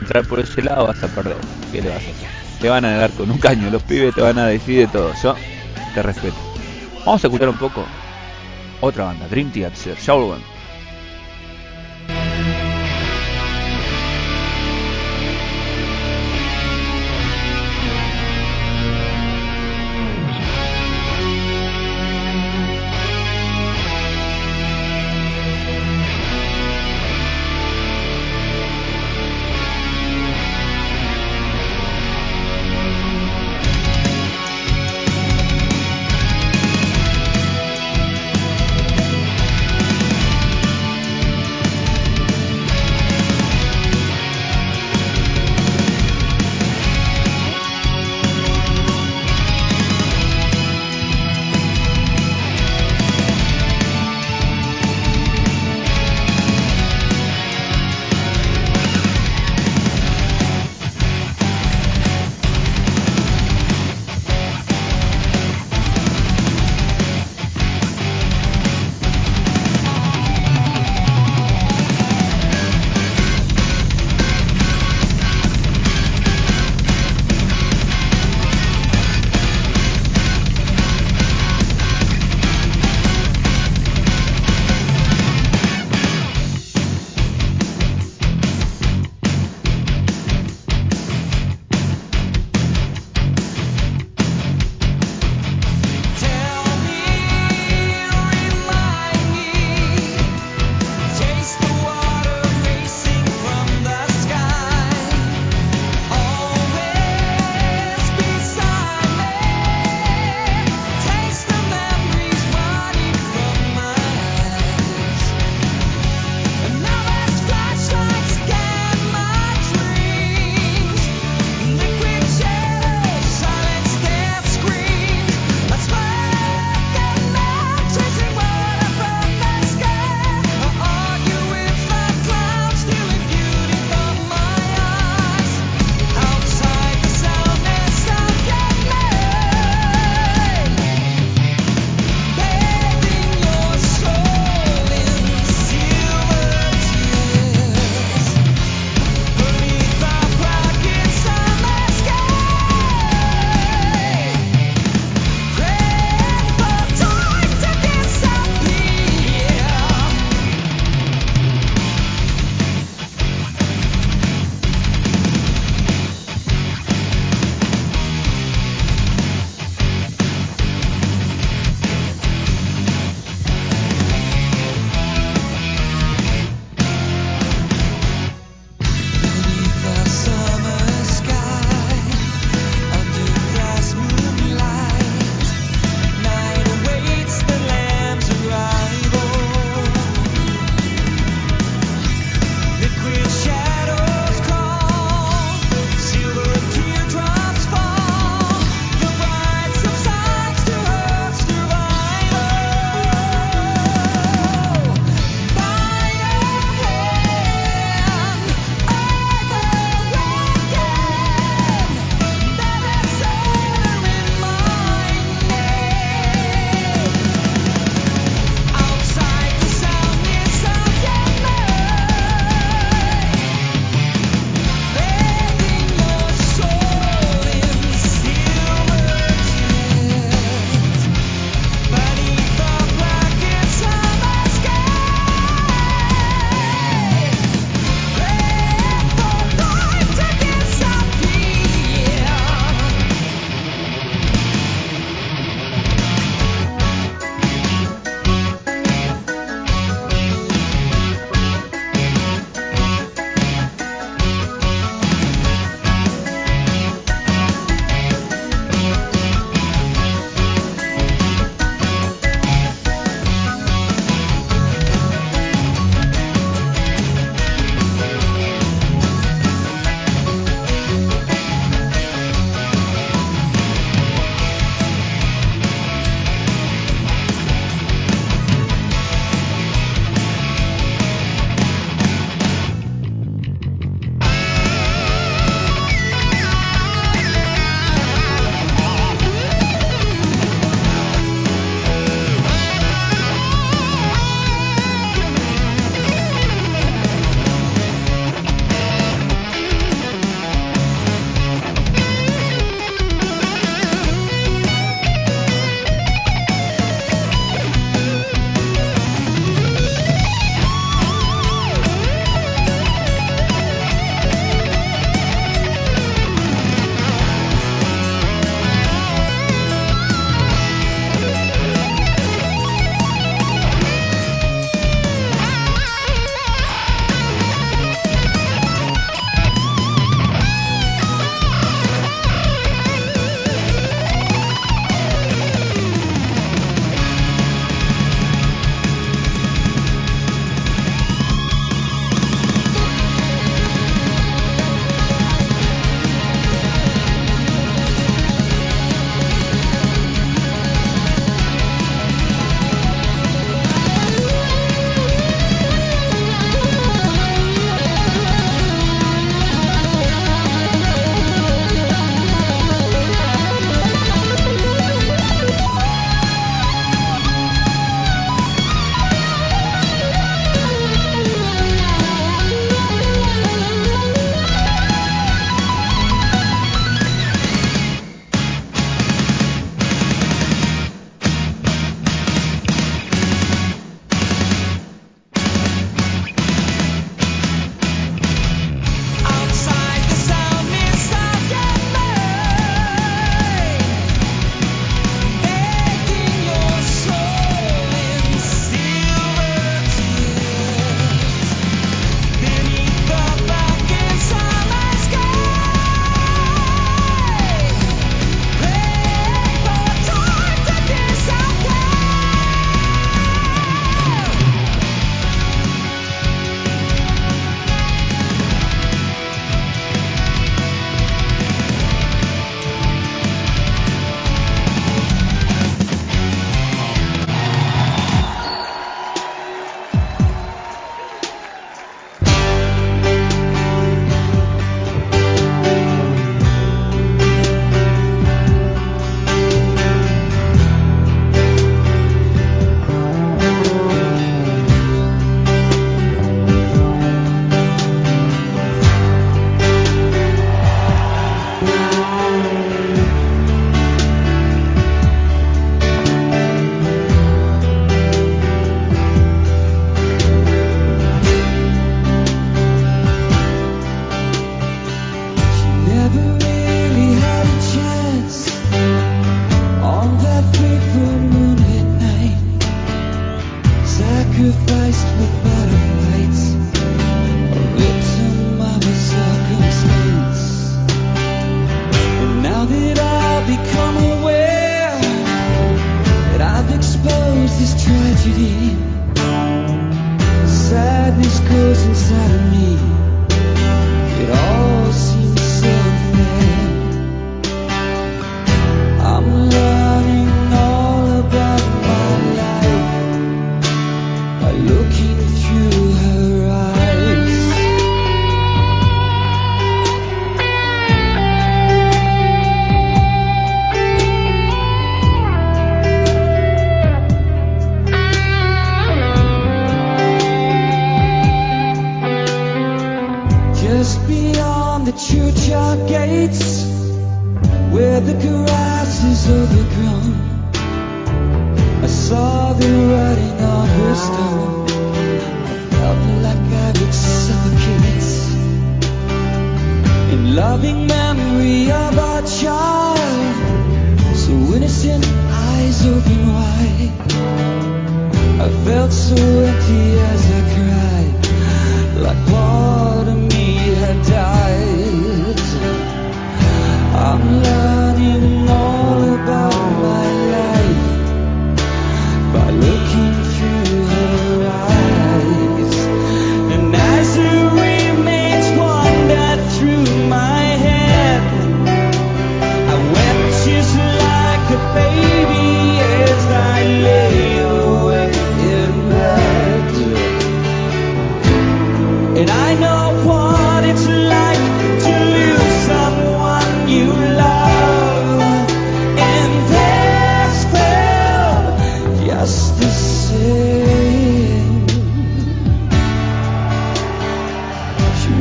entrar 0.00 0.24
por 0.26 0.38
ese 0.40 0.62
lado? 0.62 0.86
Vas 0.86 1.02
a 1.02 1.08
perder. 1.08 1.36
¿Qué 1.72 1.80
le 1.82 1.88
vas 1.88 1.96
a 1.96 2.00
hacer? 2.00 2.28
Te 2.60 2.68
van 2.68 2.84
a 2.84 2.92
negar 2.92 3.10
con 3.12 3.30
un 3.30 3.38
caño, 3.38 3.70
los 3.70 3.82
pibes 3.82 4.14
te 4.14 4.20
van 4.20 4.38
a 4.38 4.46
decir 4.46 4.78
de 4.78 4.86
todo. 4.86 5.12
Yo 5.22 5.34
te 5.94 6.02
respeto. 6.02 6.36
Vamos 7.04 7.24
a 7.24 7.26
escuchar 7.26 7.48
un 7.48 7.56
poco 7.56 7.84
otra 8.80 9.04
banda, 9.04 9.26
Dream 9.28 9.50
Theater, 9.50 9.96
Shaolin. 9.96 10.55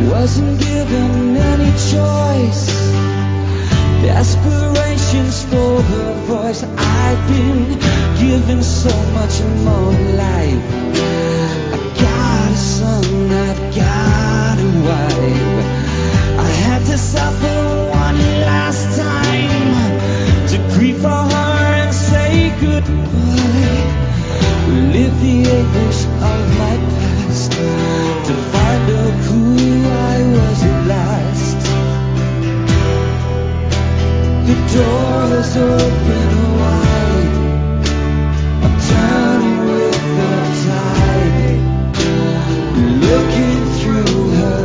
Wasn't 0.10 0.60
given 0.60 1.36
any 1.36 1.72
choice. 1.91 2.68
Desperation 4.03 5.32
stole 5.32 5.82
her 5.82 6.14
voice. 6.26 6.64
I've 6.64 7.27
been 7.27 7.80
given 8.19 8.61
so 8.61 8.94
much 9.14 9.41
more 9.65 9.94
life. 10.14 10.64
I 11.73 11.77
got 11.99 12.52
a 12.52 12.56
son, 12.56 13.32
I've 13.32 13.76
got 13.76 14.60
a 14.60 14.69
wife. 14.86 15.65
I 16.40 16.49
had 16.65 16.86
to 16.86 16.98
suffer 16.98 17.90
one 17.90 18.19
last 18.45 18.98
time 18.98 20.48
to 20.49 20.57
grieve 20.77 21.02
for 21.02 21.10
her 21.10 21.73
and 21.82 21.94
say 21.94 22.53
goodbye. 22.61 22.95
Live 24.94 25.19
the 25.19 25.49
anguish 25.49 26.06
of 26.06 26.57
my 26.60 26.76
past. 26.99 27.75
looking 43.08 43.66
through 43.80 44.30
her 44.32 44.65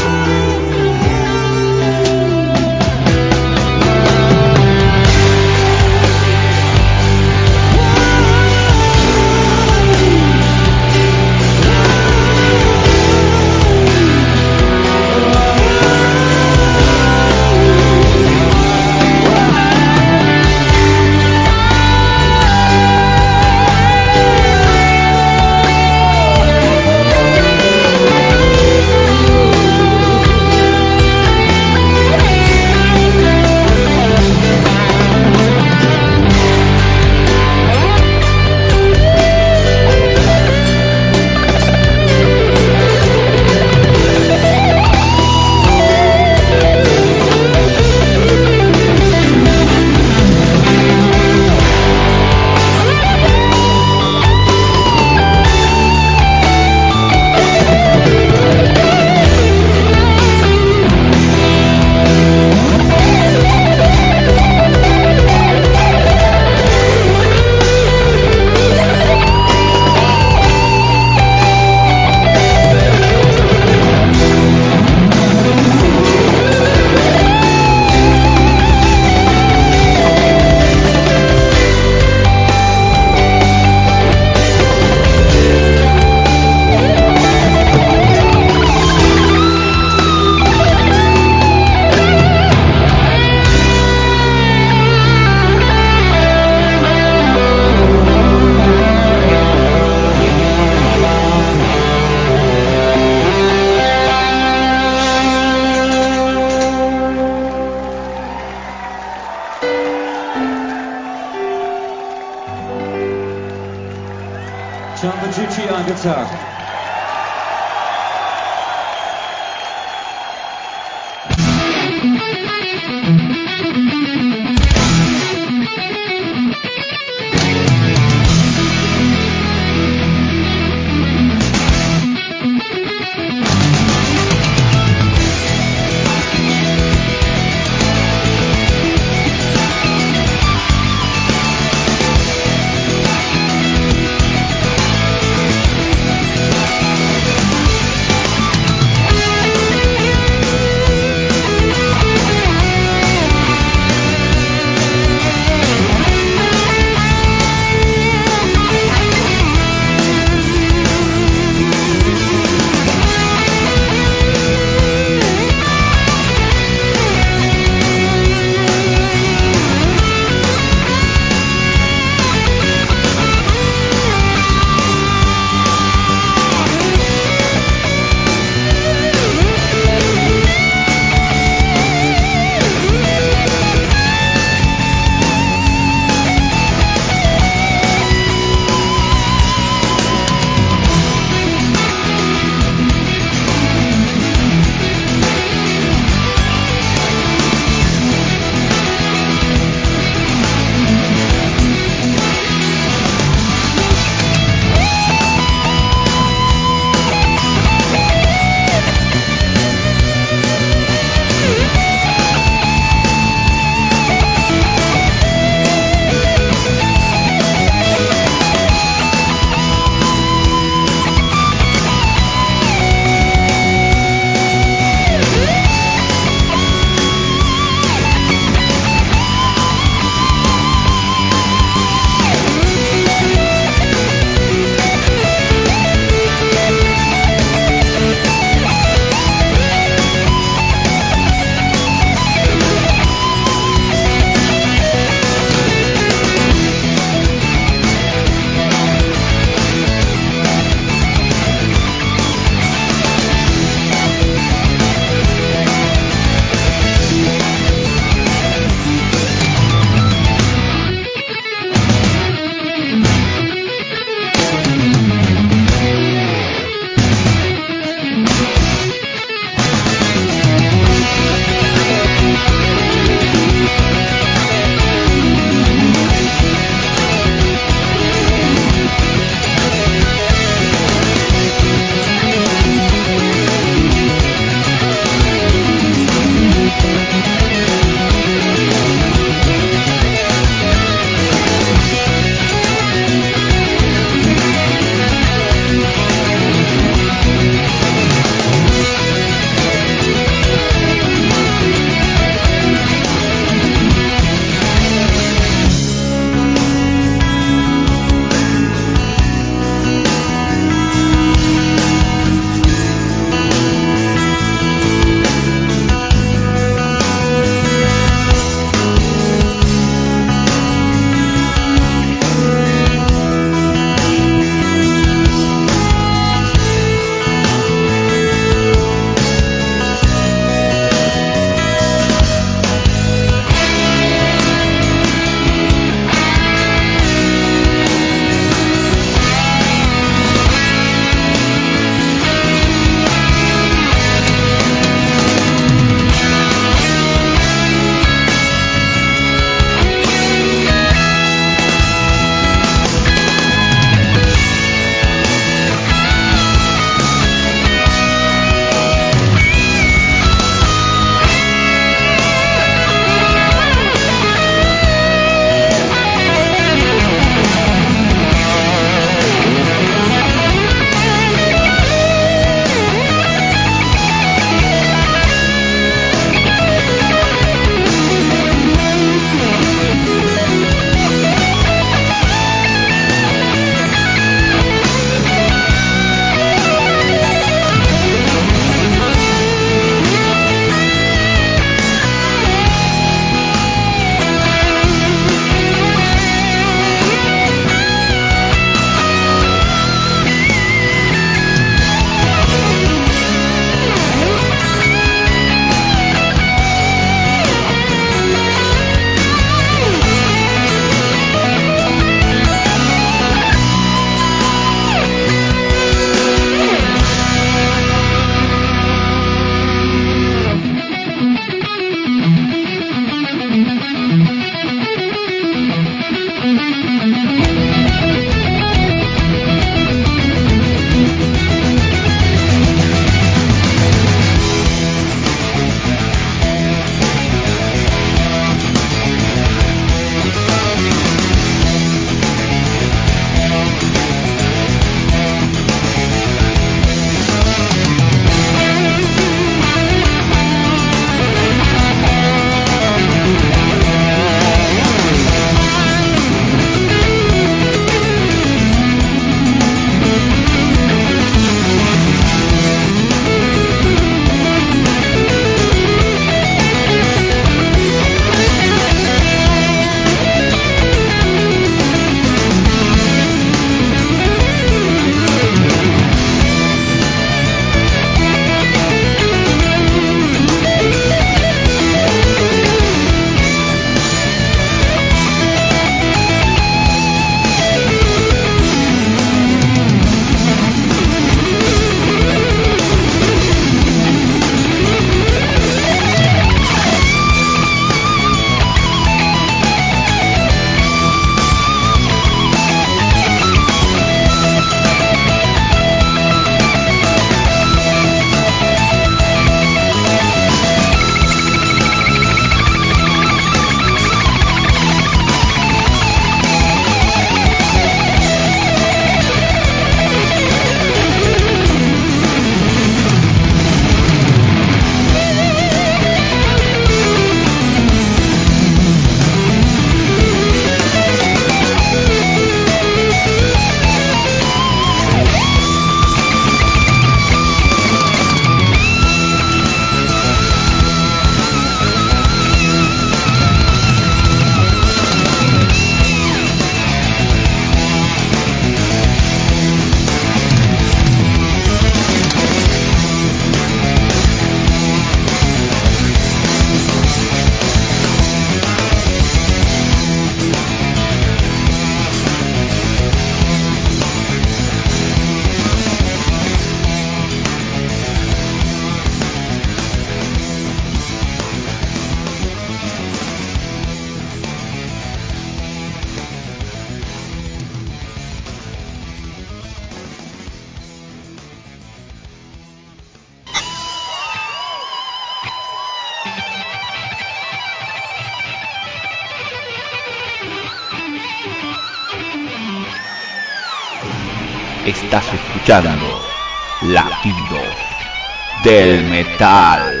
Metal. 599.40 600.00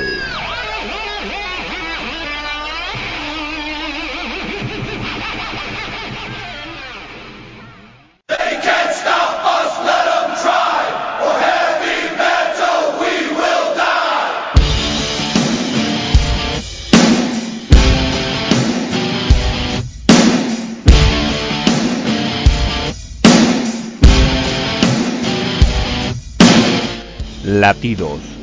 Latidos 27.42 28.39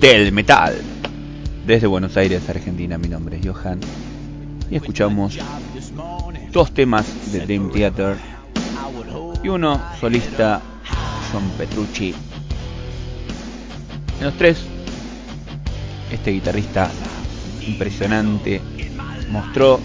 del 0.00 0.32
Metal. 0.32 0.80
Desde 1.66 1.86
Buenos 1.86 2.16
Aires, 2.16 2.48
Argentina, 2.48 2.96
mi 2.96 3.08
nombre 3.08 3.38
es 3.38 3.46
Johan. 3.46 3.80
Y 4.70 4.76
escuchamos 4.76 5.38
dos 6.52 6.72
temas 6.72 7.32
de 7.32 7.40
Dream 7.40 7.70
Theater 7.70 8.16
y 9.42 9.48
uno 9.48 9.78
solista, 10.00 10.62
John 11.30 11.42
Petrucci. 11.58 12.14
En 14.20 14.24
los 14.24 14.34
tres, 14.38 14.62
este 16.10 16.30
guitarrista 16.30 16.90
impresionante 17.66 18.62
mostró 19.30 19.80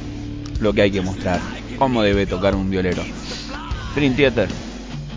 lo 0.61 0.73
que 0.73 0.83
hay 0.83 0.91
que 0.91 1.01
mostrar, 1.01 1.41
cómo 1.77 2.01
debe 2.01 2.25
tocar 2.25 2.55
un 2.55 2.69
violero. 2.69 3.03
Dream 3.95 4.15
Theater, 4.15 4.47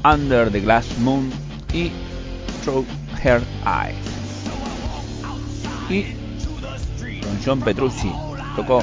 Under 0.04 0.50
the 0.50 0.60
Glass 0.60 0.98
Moon 0.98 1.30
y 1.72 1.92
Through 2.64 2.84
Her 3.22 3.42
Eyes. 3.64 4.18
Y 5.90 6.02
con 7.20 7.38
John 7.44 7.60
Petrucci 7.60 8.10
tocó 8.56 8.82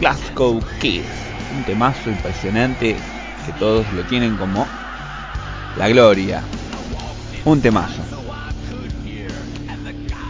Glasgow 0.00 0.60
Kids, 0.80 1.06
un 1.56 1.64
temazo 1.64 2.10
impresionante 2.10 2.96
que 3.46 3.52
todos 3.52 3.90
lo 3.94 4.04
tienen 4.04 4.36
como 4.36 4.66
la 5.76 5.88
gloria. 5.88 6.42
Un 7.44 7.60
temazo. 7.60 8.02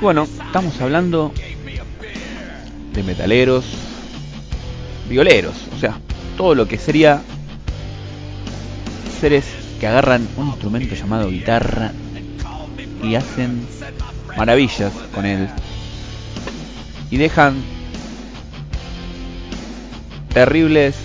Bueno, 0.00 0.24
estamos 0.24 0.80
hablando 0.80 1.32
de 2.92 3.02
metaleros, 3.02 3.64
violeros, 5.08 5.54
o 5.74 5.78
sea, 5.78 5.98
todo 6.36 6.54
lo 6.54 6.66
que 6.66 6.78
sería 6.78 7.22
seres 9.20 9.44
que 9.78 9.86
agarran 9.86 10.26
un 10.36 10.48
instrumento 10.48 10.94
llamado 10.94 11.28
guitarra 11.28 11.92
y 13.02 13.14
hacen 13.14 13.66
maravillas 14.36 14.92
con 15.14 15.26
él 15.26 15.48
y 17.10 17.16
dejan 17.16 17.62
terribles 20.32 20.96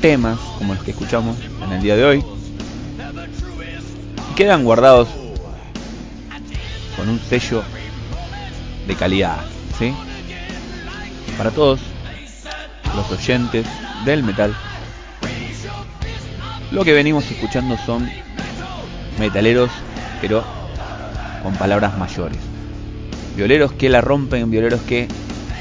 temas 0.00 0.38
como 0.58 0.74
los 0.74 0.82
que 0.82 0.90
escuchamos 0.90 1.36
en 1.64 1.72
el 1.72 1.82
día 1.82 1.96
de 1.96 2.04
hoy 2.04 2.24
y 4.30 4.34
quedan 4.34 4.64
guardados 4.64 5.08
con 6.96 7.08
un 7.08 7.20
sello 7.20 7.62
de 8.86 8.94
calidad, 8.94 9.38
¿sí? 9.78 9.94
Para 11.38 11.50
todos 11.50 11.80
los 12.94 13.10
oyentes 13.12 13.66
del 14.04 14.22
metal, 14.22 14.54
lo 16.72 16.84
que 16.84 16.92
venimos 16.92 17.30
escuchando 17.30 17.76
son 17.84 18.10
metaleros, 19.18 19.70
pero 20.20 20.44
con 21.42 21.54
palabras 21.54 21.96
mayores. 21.96 22.55
Violeros 23.36 23.72
que 23.72 23.90
la 23.90 24.00
rompen, 24.00 24.50
violeros 24.50 24.80
que 24.82 25.08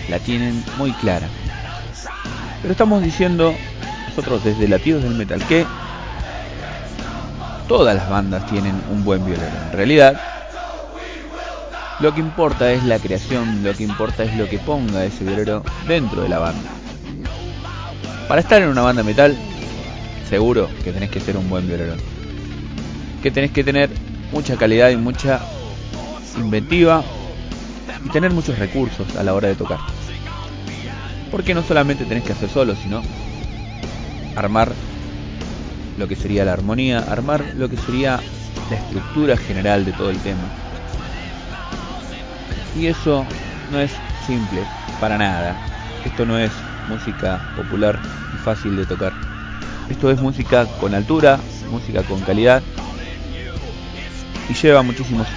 la 0.09 0.19
tienen 0.19 0.63
muy 0.77 0.93
clara. 0.93 1.27
Pero 2.61 2.71
estamos 2.71 3.03
diciendo 3.03 3.53
nosotros 4.07 4.45
desde 4.45 4.69
Latidos 4.69 5.03
del 5.03 5.15
Metal 5.15 5.45
que 5.45 5.65
todas 7.67 7.93
las 7.93 8.09
bandas 8.09 8.45
tienen 8.47 8.81
un 8.89 9.03
buen 9.03 9.25
violero. 9.25 9.51
En 9.67 9.73
realidad, 9.73 10.21
lo 11.99 12.13
que 12.13 12.21
importa 12.21 12.71
es 12.71 12.81
la 12.85 12.97
creación, 12.97 13.61
lo 13.61 13.73
que 13.73 13.83
importa 13.83 14.23
es 14.23 14.33
lo 14.37 14.47
que 14.47 14.57
ponga 14.57 15.03
ese 15.03 15.25
violero 15.25 15.61
dentro 15.85 16.23
de 16.23 16.29
la 16.29 16.39
banda. 16.39 16.69
Para 18.29 18.39
estar 18.39 18.61
en 18.61 18.69
una 18.69 18.83
banda 18.83 19.03
metal, 19.03 19.35
seguro 20.29 20.69
que 20.83 20.93
tenés 20.93 21.09
que 21.09 21.19
ser 21.19 21.35
un 21.35 21.49
buen 21.49 21.67
violero. 21.67 21.95
Que 23.21 23.31
tenés 23.31 23.51
que 23.51 23.65
tener 23.65 23.89
mucha 24.31 24.55
calidad 24.55 24.89
y 24.91 24.95
mucha 24.95 25.41
inventiva 26.37 27.03
y 28.05 28.09
tener 28.09 28.31
muchos 28.31 28.57
recursos 28.59 29.15
a 29.15 29.23
la 29.23 29.33
hora 29.33 29.47
de 29.47 29.55
tocar. 29.55 29.79
Porque 31.31 31.53
no 31.53 31.63
solamente 31.63 32.05
tenés 32.05 32.23
que 32.23 32.33
hacer 32.33 32.49
solo, 32.49 32.75
sino 32.75 33.01
armar 34.35 34.71
lo 35.97 36.07
que 36.07 36.15
sería 36.15 36.45
la 36.45 36.53
armonía, 36.53 36.99
armar 36.99 37.43
lo 37.55 37.67
que 37.67 37.77
sería 37.77 38.19
la 38.69 38.77
estructura 38.77 39.35
general 39.35 39.83
de 39.85 39.91
todo 39.93 40.11
el 40.11 40.19
tema. 40.19 40.43
Y 42.77 42.87
eso 42.87 43.25
no 43.71 43.79
es 43.79 43.91
simple, 44.27 44.61
para 44.99 45.17
nada. 45.17 45.55
Esto 46.05 46.25
no 46.25 46.37
es 46.37 46.51
música 46.87 47.41
popular 47.55 47.99
y 48.33 48.37
fácil 48.37 48.75
de 48.75 48.85
tocar. 48.85 49.13
Esto 49.89 50.11
es 50.11 50.21
música 50.21 50.65
con 50.79 50.93
altura, 50.93 51.39
música 51.71 52.03
con 52.03 52.19
calidad 52.21 52.61
y 54.47 54.53
lleva 54.53 54.83
muchísimos 54.83 55.27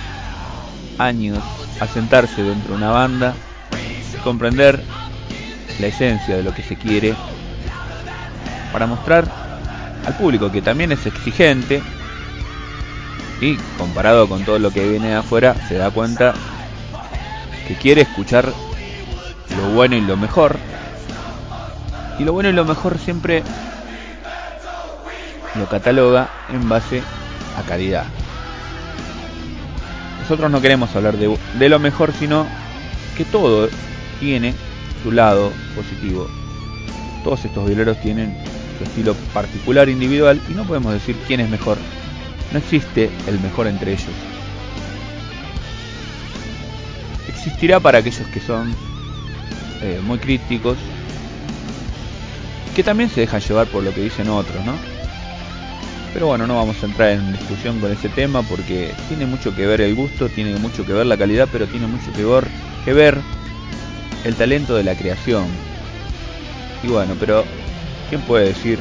años 0.98 1.38
asentarse 1.80 2.42
dentro 2.42 2.70
de 2.70 2.76
una 2.76 2.90
banda 2.90 3.34
comprender 4.18 4.82
la 5.80 5.86
esencia 5.86 6.36
de 6.36 6.42
lo 6.42 6.52
que 6.52 6.62
se 6.62 6.76
quiere 6.76 7.14
para 8.72 8.86
mostrar 8.86 9.26
al 10.06 10.14
público 10.14 10.50
que 10.50 10.62
también 10.62 10.92
es 10.92 11.06
exigente 11.06 11.82
y 13.40 13.56
comparado 13.78 14.28
con 14.28 14.44
todo 14.44 14.58
lo 14.58 14.70
que 14.70 14.88
viene 14.88 15.08
de 15.08 15.14
afuera 15.14 15.54
se 15.68 15.76
da 15.76 15.90
cuenta 15.90 16.34
que 17.66 17.74
quiere 17.74 18.02
escuchar 18.02 18.52
lo 19.56 19.70
bueno 19.70 19.96
y 19.96 20.00
lo 20.00 20.16
mejor. 20.16 20.56
Y 22.18 22.24
lo 22.24 22.32
bueno 22.32 22.48
y 22.48 22.52
lo 22.52 22.64
mejor 22.64 22.98
siempre 22.98 23.42
lo 25.54 25.66
cataloga 25.68 26.28
en 26.50 26.68
base 26.68 27.02
a 27.56 27.62
calidad 27.62 28.06
nosotros 30.28 30.50
no 30.50 30.60
queremos 30.60 30.94
hablar 30.94 31.16
de, 31.16 31.68
lo 31.70 31.78
mejor, 31.78 32.12
sino 32.12 32.46
que 33.16 33.24
todo 33.24 33.70
tiene 34.20 34.52
su 35.02 35.10
lado 35.10 35.50
positivo. 35.74 36.28
Todos 37.24 37.46
estos 37.46 37.66
violeros 37.66 37.98
tienen 38.02 38.36
su 38.76 38.84
estilo 38.84 39.14
particular 39.32 39.88
individual 39.88 40.38
y 40.50 40.52
no 40.52 40.64
podemos 40.64 40.92
decir 40.92 41.16
quién 41.26 41.40
es 41.40 41.48
mejor. 41.48 41.78
No 42.52 42.58
existe 42.58 43.08
el 43.26 43.40
mejor 43.40 43.68
entre 43.68 43.92
ellos. 43.92 44.12
Existirá 47.26 47.80
para 47.80 48.00
aquellos 48.00 48.28
que 48.28 48.40
son 48.40 48.74
eh, 49.80 49.98
muy 50.04 50.18
críticos, 50.18 50.76
que 52.76 52.82
también 52.82 53.08
se 53.08 53.22
dejan 53.22 53.40
llevar 53.40 53.66
por 53.68 53.82
lo 53.82 53.94
que 53.94 54.02
dicen 54.02 54.28
otros, 54.28 54.62
¿no? 54.66 54.97
Pero 56.12 56.26
bueno, 56.26 56.46
no 56.46 56.56
vamos 56.56 56.82
a 56.82 56.86
entrar 56.86 57.10
en 57.10 57.32
discusión 57.32 57.80
con 57.80 57.92
ese 57.92 58.08
tema 58.08 58.42
porque 58.42 58.94
tiene 59.08 59.26
mucho 59.26 59.54
que 59.54 59.66
ver 59.66 59.80
el 59.80 59.94
gusto, 59.94 60.28
tiene 60.28 60.56
mucho 60.56 60.84
que 60.84 60.92
ver 60.92 61.06
la 61.06 61.16
calidad, 61.16 61.48
pero 61.52 61.66
tiene 61.66 61.86
mucho 61.86 62.12
que 62.12 62.24
ver, 62.24 62.44
que 62.84 62.92
ver 62.92 63.18
el 64.24 64.34
talento 64.34 64.74
de 64.74 64.84
la 64.84 64.94
creación. 64.94 65.46
Y 66.82 66.88
bueno, 66.88 67.14
pero 67.20 67.44
¿quién 68.08 68.20
puede 68.22 68.46
decir 68.46 68.78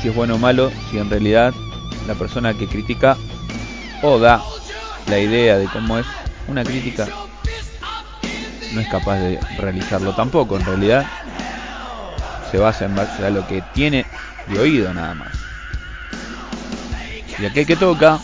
si 0.00 0.08
es 0.08 0.14
bueno 0.14 0.36
o 0.36 0.38
malo 0.38 0.70
si 0.90 0.98
en 0.98 1.10
realidad 1.10 1.52
la 2.06 2.14
persona 2.14 2.54
que 2.54 2.66
critica 2.66 3.16
o 4.02 4.18
da 4.18 4.40
la 5.08 5.18
idea 5.18 5.58
de 5.58 5.66
cómo 5.66 5.98
es 5.98 6.06
una 6.46 6.64
crítica 6.64 7.08
no 8.74 8.80
es 8.80 8.88
capaz 8.88 9.18
de 9.18 9.40
realizarlo 9.58 10.12
tampoco? 10.12 10.56
En 10.56 10.64
realidad 10.64 11.06
se 12.50 12.58
basa 12.58 12.84
en 12.84 12.94
base 12.94 13.26
a 13.26 13.30
lo 13.30 13.46
que 13.46 13.60
tiene 13.74 14.06
de 14.46 14.58
oído 14.58 14.94
nada 14.94 15.14
más. 15.14 15.47
Y 17.40 17.46
aquel 17.46 17.66
que 17.66 17.76
toca 17.76 18.18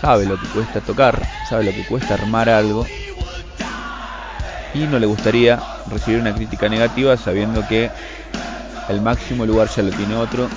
sabe 0.00 0.26
lo 0.26 0.38
que 0.38 0.46
cuesta 0.48 0.80
tocar, 0.80 1.20
sabe 1.48 1.64
lo 1.64 1.72
que 1.72 1.84
cuesta 1.84 2.14
armar 2.14 2.48
algo 2.48 2.86
y 4.74 4.78
no 4.80 4.98
le 4.98 5.06
gustaría 5.06 5.60
recibir 5.90 6.20
una 6.20 6.34
crítica 6.34 6.68
negativa 6.68 7.16
sabiendo 7.16 7.66
que 7.66 7.90
el 8.88 9.00
máximo 9.00 9.46
lugar 9.46 9.68
ya 9.74 9.82
lo 9.82 9.90
tiene 9.90 10.14
otro 10.14 10.48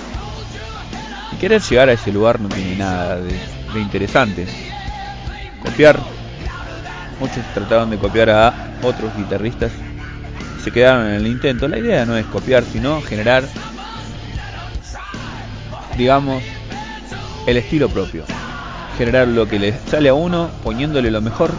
y 1.32 1.38
querer 1.38 1.62
llegar 1.62 1.90
a 1.90 1.94
ese 1.94 2.12
lugar 2.12 2.40
no 2.40 2.50
tiene 2.50 2.76
nada 2.76 3.18
de, 3.18 3.80
interesante. 3.80 4.48
Copiar, 5.64 6.00
muchos 7.20 7.44
trataron 7.54 7.90
de 7.90 7.98
copiar 7.98 8.30
a 8.30 8.54
otros 8.82 9.16
guitarristas 9.16 9.72
se 10.68 10.74
quedaron 10.74 11.08
en 11.08 11.14
el 11.14 11.28
intento. 11.28 11.68
La 11.70 11.78
idea 11.78 12.06
no 12.06 12.18
es 12.18 12.26
copiar, 12.26 12.62
sino 12.66 13.02
generar, 13.02 13.46
digamos, 15.96 16.44
el 17.48 17.58
estilo 17.58 17.90
propio. 17.90 18.26
Generar 18.98 19.28
lo 19.28 19.48
que 19.48 19.58
le 19.58 19.74
sale 19.90 20.10
a 20.10 20.14
uno, 20.14 20.50
poniéndole 20.64 21.10
lo 21.10 21.22
mejor 21.22 21.52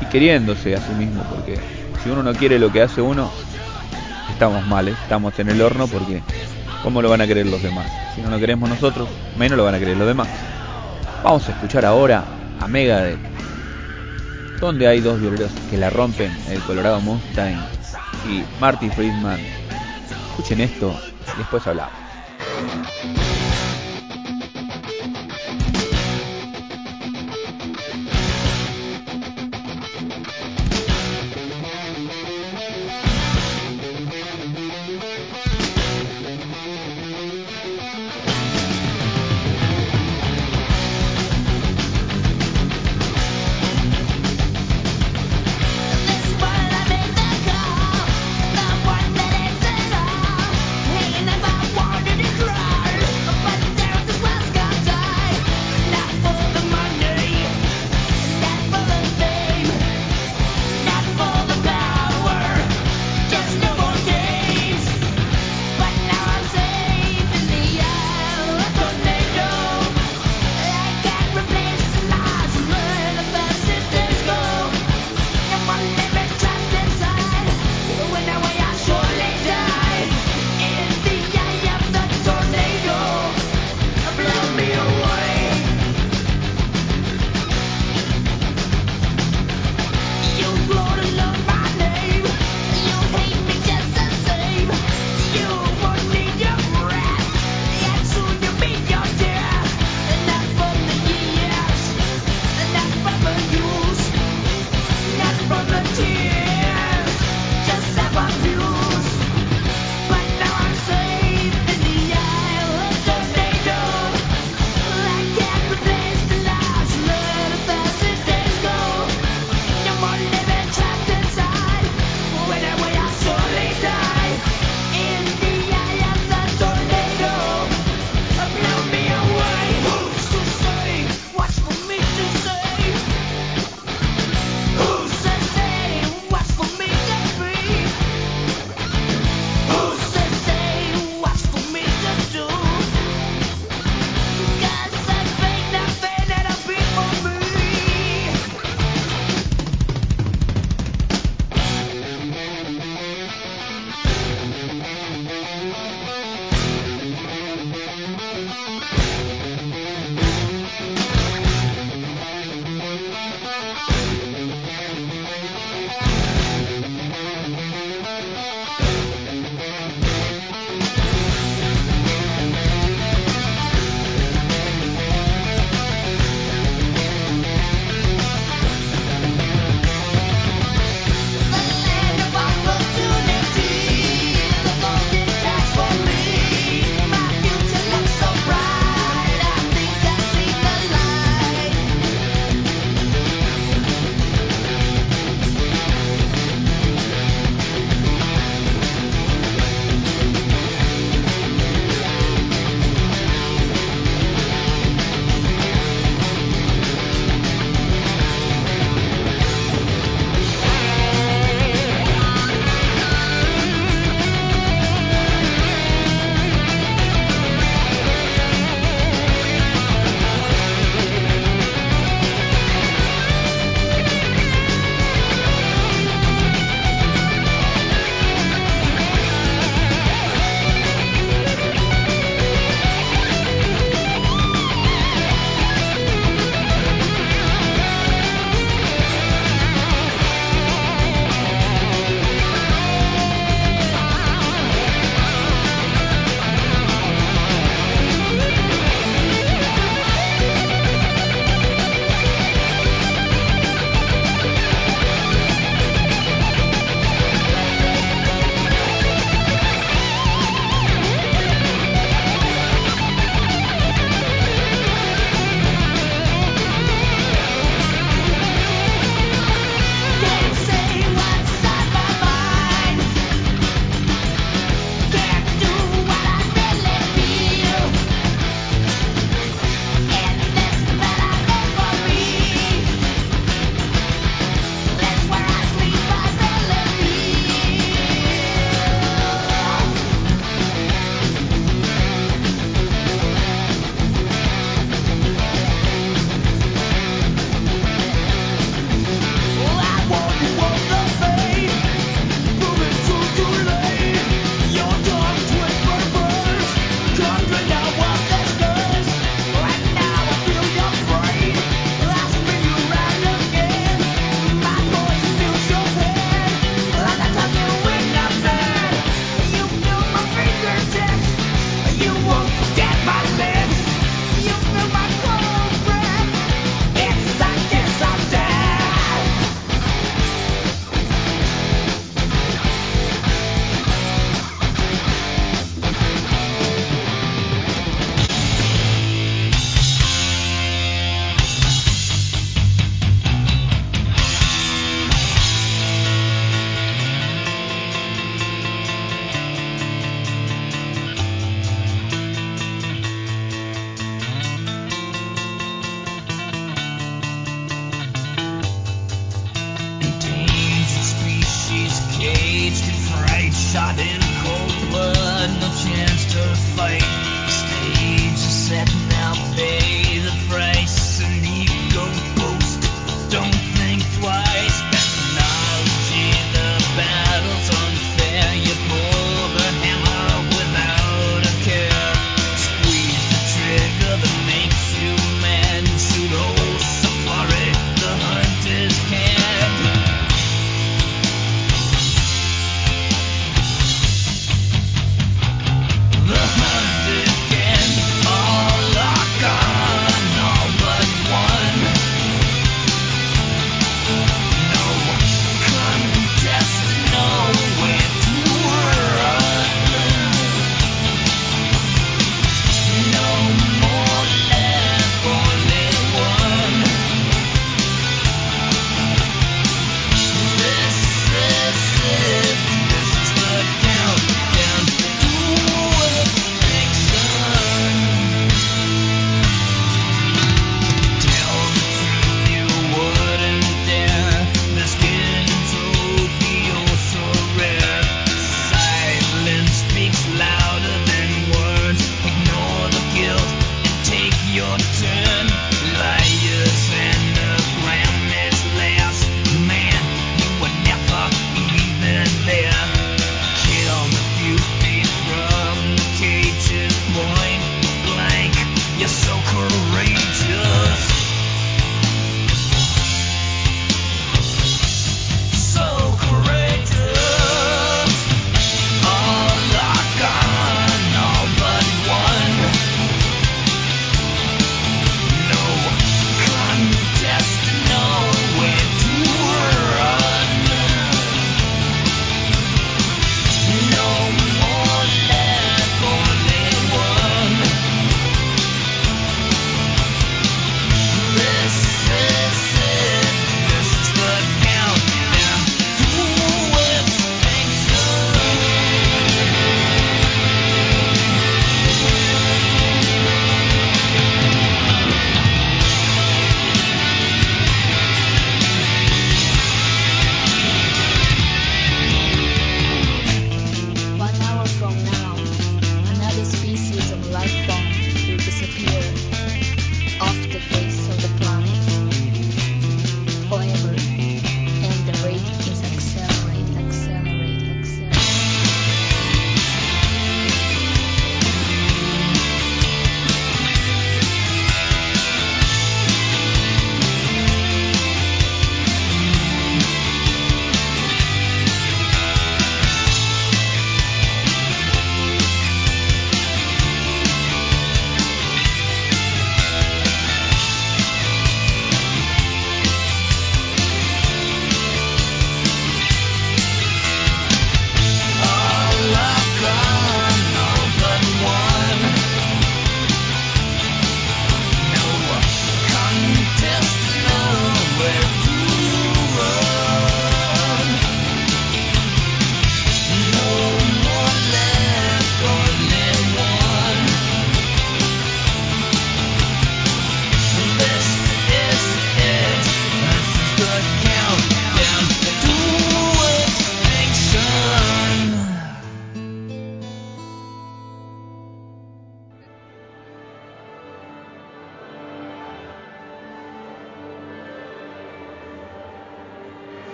y 0.00 0.06
queriéndose 0.06 0.74
a 0.74 0.80
sí 0.80 0.92
mismo, 0.98 1.22
porque 1.30 1.58
si 2.02 2.10
uno 2.10 2.22
no 2.22 2.32
quiere 2.32 2.58
lo 2.58 2.72
que 2.72 2.82
hace 2.82 3.02
uno, 3.02 3.30
estamos 4.30 4.66
mal, 4.66 4.88
¿eh? 4.88 4.94
estamos 5.02 5.38
en 5.38 5.50
el 5.50 5.60
horno 5.60 5.86
porque 5.86 6.22
¿cómo 6.82 7.02
lo 7.02 7.10
van 7.10 7.20
a 7.20 7.26
querer 7.26 7.46
los 7.46 7.62
demás? 7.62 7.86
Si 8.14 8.22
no 8.22 8.30
lo 8.30 8.38
queremos 8.38 8.68
nosotros, 8.68 9.08
menos 9.36 9.58
lo 9.58 9.64
van 9.64 9.74
a 9.74 9.78
querer 9.78 9.96
los 9.96 10.06
demás. 10.06 10.28
Vamos 11.22 11.46
a 11.48 11.52
escuchar 11.52 11.84
ahora 11.84 12.24
a 12.58 12.66
Megadeth, 12.66 13.18
donde 14.58 14.88
hay 14.88 15.00
dos 15.00 15.20
violeros 15.20 15.50
que 15.68 15.76
la 15.76 15.90
rompen, 15.90 16.32
el 16.48 16.60
Colorado 16.60 16.98
Mustang 17.00 17.60
y 18.26 18.42
Marty 18.58 18.88
Friedman. 18.88 19.40
Escuchen 20.30 20.62
esto 20.62 20.98
y 21.34 21.38
después 21.38 21.66
hablamos. 21.66 21.92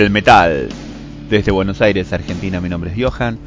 Del 0.00 0.10
Metal. 0.10 0.68
Desde 1.30 1.50
Buenos 1.50 1.80
Aires, 1.80 2.12
Argentina, 2.12 2.60
mi 2.60 2.68
nombre 2.68 2.92
es 2.92 3.02
Johan. 3.02 3.38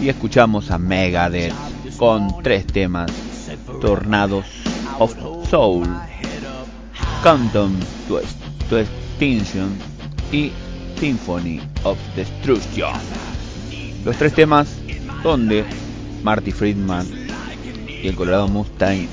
Y 0.00 0.08
escuchamos 0.08 0.72
a 0.72 0.78
Megadeth 0.78 1.54
con 1.96 2.42
tres 2.42 2.66
temas: 2.66 3.10
Tornados 3.80 4.44
of 4.98 5.14
Soul, 5.48 5.86
Countdown 7.22 7.78
to, 8.08 8.20
to 8.68 8.80
Extinction 8.80 9.76
y 10.32 10.50
Symphony 10.98 11.60
of 11.84 11.96
Destruction. 12.16 12.90
Los 14.04 14.16
tres 14.16 14.32
temas 14.32 14.74
donde 15.22 15.64
Marty 16.24 16.50
Friedman 16.50 17.06
y 18.02 18.08
el 18.08 18.16
Colorado 18.16 18.48
Mustang 18.48 19.06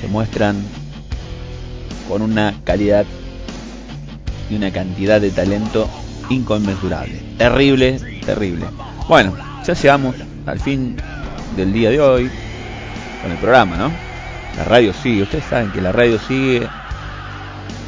se 0.00 0.06
muestran 0.06 0.56
con 2.08 2.22
una 2.22 2.54
calidad 2.62 3.06
y 4.50 4.56
una 4.56 4.72
cantidad 4.72 5.20
de 5.20 5.30
talento 5.30 5.88
inconmensurable. 6.28 7.20
Terrible, 7.38 8.00
terrible. 8.24 8.66
Bueno, 9.08 9.34
ya 9.66 9.74
llegamos 9.74 10.16
al 10.46 10.60
fin 10.60 10.96
del 11.56 11.72
día 11.72 11.90
de 11.90 12.00
hoy 12.00 12.30
con 13.22 13.30
el 13.30 13.38
programa, 13.38 13.76
¿no? 13.76 13.90
La 14.56 14.64
radio 14.64 14.92
sigue, 14.92 15.22
ustedes 15.22 15.44
saben 15.44 15.70
que 15.70 15.80
la 15.80 15.92
radio 15.92 16.18
sigue 16.18 16.66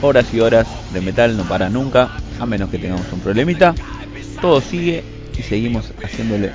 horas 0.01 0.33
y 0.33 0.41
horas 0.41 0.67
de 0.93 1.01
metal, 1.01 1.37
no 1.37 1.45
para 1.45 1.69
nunca, 1.69 2.11
a 2.39 2.47
menos 2.47 2.71
que 2.71 2.79
tengamos 2.79 3.07
un 3.13 3.21
problemita. 3.21 3.75
Todo 4.41 4.61
sigue 4.61 5.05
y 5.37 5.43
seguimos 5.43 5.93
haciéndole 6.03 6.53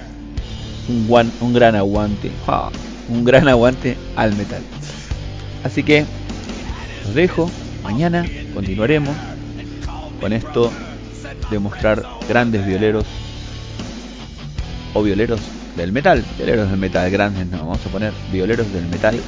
un, 0.88 1.54
gran 1.54 1.76
aguante, 1.76 2.32
un 3.10 3.26
gran 3.26 3.48
aguante 3.48 3.98
al 4.16 4.36
metal. 4.36 4.62
Así 5.64 5.84
que 5.84 6.06
los 7.06 7.16
dejo, 7.16 7.50
mañana 7.84 8.26
continuaremos 8.54 9.16
con 10.20 10.34
esto 10.34 10.72
de 11.50 11.60
mostrar 11.60 12.04
grandes 12.28 12.66
violeros 12.66 13.06
o 14.94 15.04
violeros 15.04 15.40
del 15.76 15.92
metal, 15.92 16.24
violeros 16.38 16.70
del 16.70 16.80
metal 16.80 17.12
grandes, 17.12 17.48
no, 17.48 17.58
vamos 17.60 17.86
a 17.86 17.90
poner 17.90 18.14
violeros 18.32 18.72
del 18.74 18.88
metal 18.88 19.20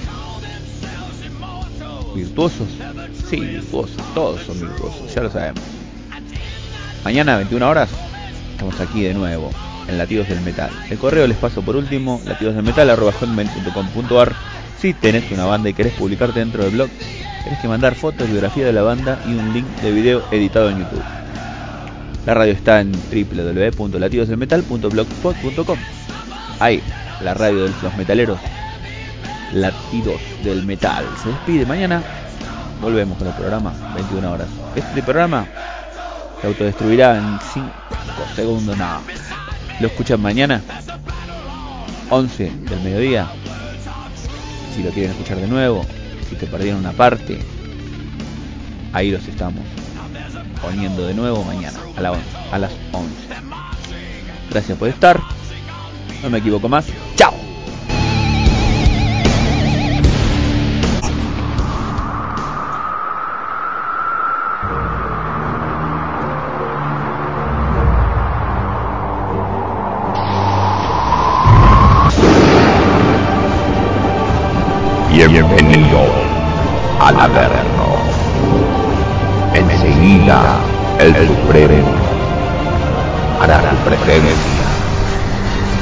virtuosos, 2.16 2.68
sí, 3.30 3.40
virtuosos, 3.40 3.98
todos 4.14 4.41
son 4.41 4.60
virtuosos, 4.60 5.14
ya 5.14 5.22
lo 5.22 5.30
sabemos. 5.30 5.61
Mañana 7.03 7.38
21 7.38 7.70
horas 7.70 7.90
estamos 8.52 8.80
aquí 8.80 9.03
de 9.03 9.14
nuevo 9.14 9.52
en 9.88 9.98
Latidos 9.98 10.30
del 10.30 10.41
Metal. 10.41 10.72
El 10.90 10.98
correo 10.98 11.28
les 11.28 11.38
paso 11.38 11.61
por 11.61 11.76
último, 11.76 12.22
latidosdelmetal.com.ar 12.26 14.36
Si 14.80 14.94
tenés 14.94 15.32
una 15.32 15.45
banda 15.45 15.70
y 15.70 15.74
querés 15.74 15.94
publicarte 15.94 16.40
dentro 16.40 16.64
del 16.64 16.74
blog, 16.74 16.90
tenés 17.44 17.60
que 17.60 17.68
mandar 17.68 17.94
fotos, 17.95 18.30
biografía 18.30 18.66
de 18.66 18.72
la 18.74 18.82
banda 18.82 19.20
y 19.26 19.34
un 19.34 19.53
link 19.53 19.68
de 19.82 19.91
video 19.91 20.24
editado 20.32 20.70
en 20.70 20.80
YouTube. 20.80 21.03
La 22.26 22.34
radio 22.34 22.53
está 22.53 22.80
en 22.82 22.91
www.latidosdelmetal.blogspot.com. 22.91 25.78
Ahí, 26.60 26.82
la 27.22 27.34
radio 27.34 27.64
de 27.64 27.72
los 27.82 27.95
metaleros. 27.98 28.38
Latidos 29.53 30.20
del 30.44 30.66
Metal. 30.66 31.06
Se 31.24 31.30
despide 31.30 31.66
mañana. 31.66 32.03
Volvemos 32.82 33.18
con 33.18 33.28
el 33.28 33.34
programa, 33.34 33.74
21 33.95 34.32
horas. 34.32 34.48
Este 34.76 35.02
programa 35.02 35.48
se 36.40 36.48
autodestruirá 36.48 37.18
en 37.18 37.40
5 37.53 37.70
segundos. 38.36 38.78
No. 38.78 39.02
Lo 39.80 39.88
escuchan 39.88 40.22
mañana, 40.22 40.61
11 42.10 42.52
del 42.70 42.80
mediodía. 42.82 43.28
Si 44.76 44.84
lo 44.84 44.91
quieren 44.91 45.11
escuchar 45.11 45.38
de 45.38 45.48
nuevo, 45.48 45.86
si 46.30 46.36
te 46.36 46.46
perdieron 46.46 46.80
una 46.80 46.92
parte, 46.92 47.40
ahí 48.94 49.12
los 49.12 49.28
estamos 49.28 49.64
poniendo 50.62 51.08
de 51.08 51.14
nuevo 51.14 51.44
mañana 51.44 51.80
a, 51.98 52.56
a 52.56 52.60
las 52.60 52.72
11. 52.92 53.10
Gracias 54.50 54.78
por 54.78 54.90
estar. 54.90 55.20
No 56.24 56.30
me 56.30 56.40
equivoco 56.40 56.68
más. 56.70 56.86
Presencia 83.98 84.68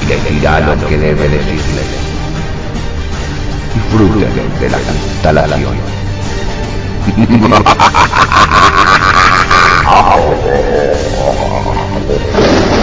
y 0.01 0.05
les 0.05 0.29
dirá 0.29 0.59
lo 0.61 0.87
que 0.87 0.97
debe 0.97 1.27
decirles. 1.27 1.85
Disfruten 3.73 4.59
de 4.59 4.69
la 4.69 4.77
instalación. 4.79 5.75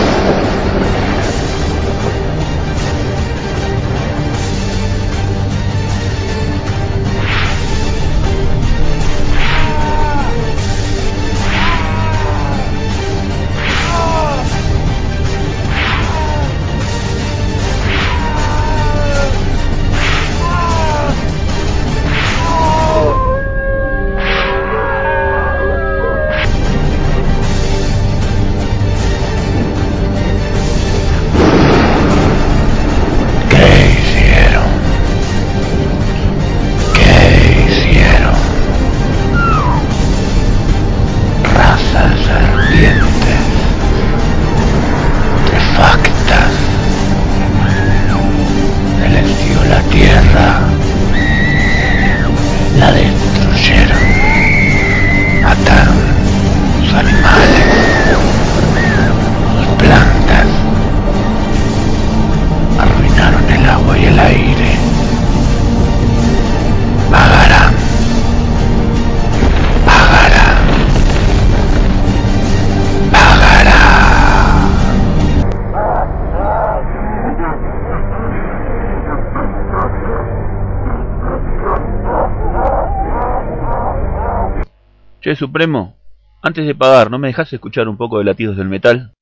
Supremo, 85.36 85.96
antes 86.42 86.66
de 86.66 86.74
pagar, 86.74 87.10
¿no 87.10 87.18
me 87.18 87.28
dejas 87.28 87.52
escuchar 87.52 87.88
un 87.88 87.96
poco 87.96 88.18
de 88.18 88.24
latidos 88.24 88.56
del 88.56 88.68
metal? 88.68 89.12